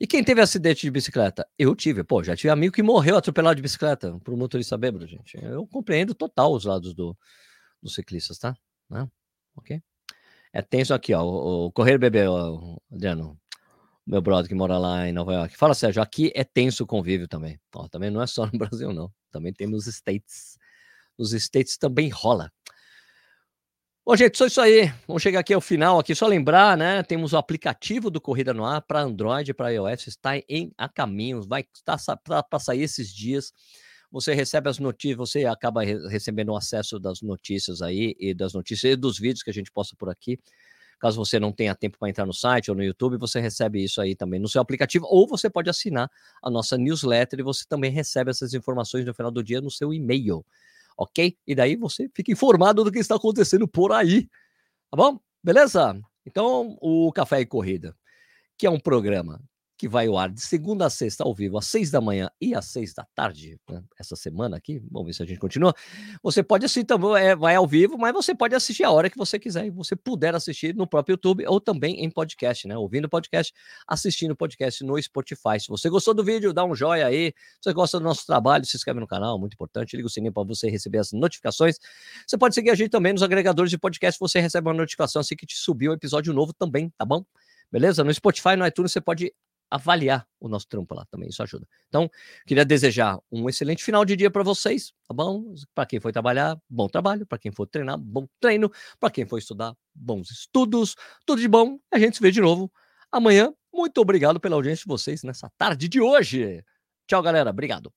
E 0.00 0.06
quem 0.06 0.22
teve 0.22 0.40
acidente 0.40 0.82
de 0.82 0.90
bicicleta? 0.90 1.46
Eu 1.58 1.74
tive. 1.74 2.04
Pô, 2.04 2.22
já 2.22 2.36
tive 2.36 2.50
amigo 2.50 2.72
que 2.72 2.82
morreu 2.82 3.16
atropelado 3.16 3.56
de 3.56 3.62
bicicleta 3.62 4.16
por 4.20 4.32
um 4.32 4.36
motorista 4.36 4.78
bêbado, 4.78 5.06
gente. 5.06 5.36
Eu 5.42 5.66
compreendo 5.66 6.14
total 6.14 6.52
os 6.52 6.64
lados 6.64 6.94
do, 6.94 7.16
dos 7.82 7.94
ciclistas, 7.94 8.38
tá? 8.38 8.56
Né? 8.88 9.08
Ok? 9.56 9.82
É 10.52 10.62
tenso 10.62 10.94
aqui, 10.94 11.12
ó. 11.12 11.22
O, 11.24 11.66
o 11.66 11.72
Correio 11.72 11.98
Bebê, 11.98 12.26
ó, 12.28 12.78
Adriano, 12.92 13.38
meu 14.06 14.22
brother 14.22 14.48
que 14.48 14.54
mora 14.54 14.78
lá 14.78 15.08
em 15.08 15.12
Nova 15.12 15.34
York. 15.34 15.56
Fala, 15.56 15.74
Sérgio, 15.74 16.00
aqui 16.00 16.32
é 16.34 16.44
tenso 16.44 16.84
o 16.84 16.86
convívio 16.86 17.26
também. 17.26 17.60
Ó, 17.74 17.88
também 17.88 18.10
não 18.10 18.22
é 18.22 18.26
só 18.26 18.46
no 18.46 18.52
Brasil, 18.58 18.92
não. 18.92 19.12
Também 19.30 19.52
tem 19.52 19.66
nos 19.66 19.86
States. 19.86 20.56
Nos 21.18 21.32
States 21.32 21.76
também 21.76 22.08
rola. 22.08 22.52
Bom, 24.08 24.16
gente, 24.16 24.38
só 24.38 24.46
isso 24.46 24.58
aí. 24.58 24.90
Vamos 25.06 25.22
chegar 25.22 25.40
aqui 25.40 25.52
ao 25.52 25.60
final 25.60 25.98
aqui. 25.98 26.14
Só 26.14 26.26
lembrar, 26.26 26.78
né? 26.78 27.02
Temos 27.02 27.34
o 27.34 27.36
aplicativo 27.36 28.10
do 28.10 28.18
Corrida 28.18 28.54
no 28.54 28.64
Ar 28.64 28.80
para 28.80 29.02
Android 29.02 29.50
e 29.50 29.52
para 29.52 29.68
iOS. 29.68 30.06
Está 30.06 30.38
em 30.48 30.72
a 30.78 30.88
caminho. 30.88 31.42
Vai 31.42 31.62
estar 31.74 31.98
para 32.16 32.58
sair 32.58 32.80
esses 32.80 33.14
dias. 33.14 33.52
Você 34.10 34.32
recebe 34.32 34.70
as 34.70 34.78
notícias, 34.78 35.18
você 35.18 35.44
acaba 35.44 35.82
recebendo 35.82 36.52
o 36.52 36.56
acesso 36.56 36.98
das 36.98 37.20
notícias 37.20 37.82
aí 37.82 38.16
e 38.18 38.32
das 38.32 38.54
notícias 38.54 38.94
e 38.94 38.96
dos 38.96 39.18
vídeos 39.18 39.42
que 39.42 39.50
a 39.50 39.52
gente 39.52 39.70
posta 39.70 39.94
por 39.94 40.08
aqui. 40.08 40.38
Caso 40.98 41.18
você 41.18 41.38
não 41.38 41.52
tenha 41.52 41.74
tempo 41.74 41.98
para 41.98 42.08
entrar 42.08 42.24
no 42.24 42.32
site 42.32 42.70
ou 42.70 42.76
no 42.78 42.82
YouTube, 42.82 43.18
você 43.18 43.40
recebe 43.40 43.84
isso 43.84 44.00
aí 44.00 44.16
também 44.16 44.40
no 44.40 44.48
seu 44.48 44.62
aplicativo, 44.62 45.04
ou 45.06 45.28
você 45.28 45.50
pode 45.50 45.68
assinar 45.68 46.10
a 46.42 46.50
nossa 46.50 46.78
newsletter 46.78 47.40
e 47.40 47.42
você 47.42 47.66
também 47.68 47.90
recebe 47.90 48.30
essas 48.30 48.54
informações 48.54 49.04
no 49.04 49.12
final 49.12 49.30
do 49.30 49.44
dia 49.44 49.60
no 49.60 49.70
seu 49.70 49.92
e-mail 49.92 50.42
ok? 50.98 51.38
E 51.46 51.54
daí 51.54 51.76
você 51.76 52.10
fica 52.12 52.32
informado 52.32 52.82
do 52.82 52.90
que 52.90 52.98
está 52.98 53.14
acontecendo 53.14 53.68
por 53.68 53.92
aí, 53.92 54.28
tá 54.90 54.96
bom? 54.96 55.20
Beleza? 55.42 55.98
Então, 56.26 56.76
o 56.82 57.12
Café 57.12 57.40
e 57.40 57.46
Corrida, 57.46 57.96
que 58.58 58.66
é 58.66 58.70
um 58.70 58.80
programa 58.80 59.40
que 59.78 59.88
vai 59.88 60.08
ao 60.08 60.18
ar 60.18 60.28
de 60.28 60.40
segunda 60.40 60.86
a 60.86 60.90
sexta 60.90 61.22
ao 61.22 61.32
vivo, 61.32 61.56
às 61.56 61.66
seis 61.68 61.88
da 61.88 62.00
manhã 62.00 62.28
e 62.40 62.52
às 62.52 62.64
seis 62.64 62.92
da 62.92 63.06
tarde, 63.14 63.56
né? 63.70 63.80
essa 63.96 64.16
semana 64.16 64.56
aqui. 64.56 64.82
Vamos 64.90 65.06
ver 65.06 65.12
se 65.12 65.22
a 65.22 65.26
gente 65.26 65.38
continua. 65.38 65.72
Você 66.20 66.42
pode 66.42 66.66
assistir 66.66 66.84
também, 66.84 67.14
é, 67.14 67.36
vai 67.36 67.54
ao 67.54 67.64
vivo, 67.64 67.96
mas 67.96 68.12
você 68.12 68.34
pode 68.34 68.56
assistir 68.56 68.82
a 68.82 68.90
hora 68.90 69.08
que 69.08 69.16
você 69.16 69.38
quiser 69.38 69.66
e 69.66 69.70
você 69.70 69.94
puder 69.94 70.34
assistir 70.34 70.74
no 70.74 70.84
próprio 70.84 71.12
YouTube 71.12 71.46
ou 71.46 71.60
também 71.60 72.04
em 72.04 72.10
podcast, 72.10 72.66
né? 72.66 72.76
Ouvindo 72.76 73.08
podcast, 73.08 73.54
assistindo 73.86 74.34
podcast 74.34 74.82
no 74.82 75.00
Spotify. 75.00 75.60
Se 75.60 75.68
você 75.68 75.88
gostou 75.88 76.12
do 76.12 76.24
vídeo, 76.24 76.52
dá 76.52 76.64
um 76.64 76.74
joinha 76.74 77.06
aí. 77.06 77.32
Se 77.60 77.70
você 77.70 77.72
gosta 77.72 78.00
do 78.00 78.04
nosso 78.04 78.26
trabalho, 78.26 78.66
se 78.66 78.76
inscreve 78.76 78.98
no 78.98 79.06
canal, 79.06 79.38
muito 79.38 79.54
importante. 79.54 79.96
Liga 79.96 80.08
o 80.08 80.10
sininho 80.10 80.32
para 80.32 80.42
você 80.42 80.68
receber 80.68 80.98
as 80.98 81.12
notificações. 81.12 81.76
Você 82.26 82.36
pode 82.36 82.56
seguir 82.56 82.70
a 82.70 82.74
gente 82.74 82.90
também 82.90 83.12
nos 83.12 83.22
agregadores 83.22 83.70
de 83.70 83.78
podcast, 83.78 84.18
você 84.18 84.40
recebe 84.40 84.66
uma 84.66 84.74
notificação 84.74 85.20
assim 85.20 85.36
que 85.36 85.46
te 85.46 85.56
subiu 85.56 85.92
um 85.92 85.94
episódio 85.94 86.34
novo 86.34 86.52
também, 86.52 86.92
tá 86.98 87.04
bom? 87.04 87.24
Beleza? 87.70 88.02
No 88.02 88.12
Spotify, 88.12 88.56
no 88.56 88.66
iTunes, 88.66 88.92
você 88.92 89.00
pode 89.00 89.32
avaliar 89.70 90.26
o 90.40 90.48
nosso 90.48 90.66
trampo 90.68 90.94
lá 90.94 91.04
também, 91.10 91.28
isso 91.28 91.42
ajuda. 91.42 91.66
Então, 91.88 92.10
queria 92.46 92.64
desejar 92.64 93.18
um 93.30 93.48
excelente 93.48 93.84
final 93.84 94.04
de 94.04 94.16
dia 94.16 94.30
para 94.30 94.42
vocês, 94.42 94.92
tá 95.06 95.14
bom? 95.14 95.54
Para 95.74 95.86
quem 95.86 96.00
foi 96.00 96.12
trabalhar, 96.12 96.58
bom 96.68 96.88
trabalho, 96.88 97.26
para 97.26 97.38
quem 97.38 97.52
for 97.52 97.66
treinar, 97.66 97.98
bom 97.98 98.26
treino, 98.40 98.70
para 98.98 99.10
quem 99.10 99.26
for 99.26 99.38
estudar, 99.38 99.74
bons 99.94 100.30
estudos, 100.30 100.94
tudo 101.26 101.40
de 101.40 101.48
bom. 101.48 101.78
A 101.92 101.98
gente 101.98 102.16
se 102.16 102.22
vê 102.22 102.30
de 102.30 102.40
novo 102.40 102.70
amanhã. 103.10 103.52
Muito 103.72 104.00
obrigado 104.00 104.40
pela 104.40 104.56
audiência 104.56 104.82
de 104.82 104.88
vocês 104.88 105.22
nessa 105.22 105.50
tarde 105.56 105.88
de 105.88 106.00
hoje. 106.00 106.64
Tchau, 107.06 107.22
galera. 107.22 107.50
Obrigado. 107.50 107.92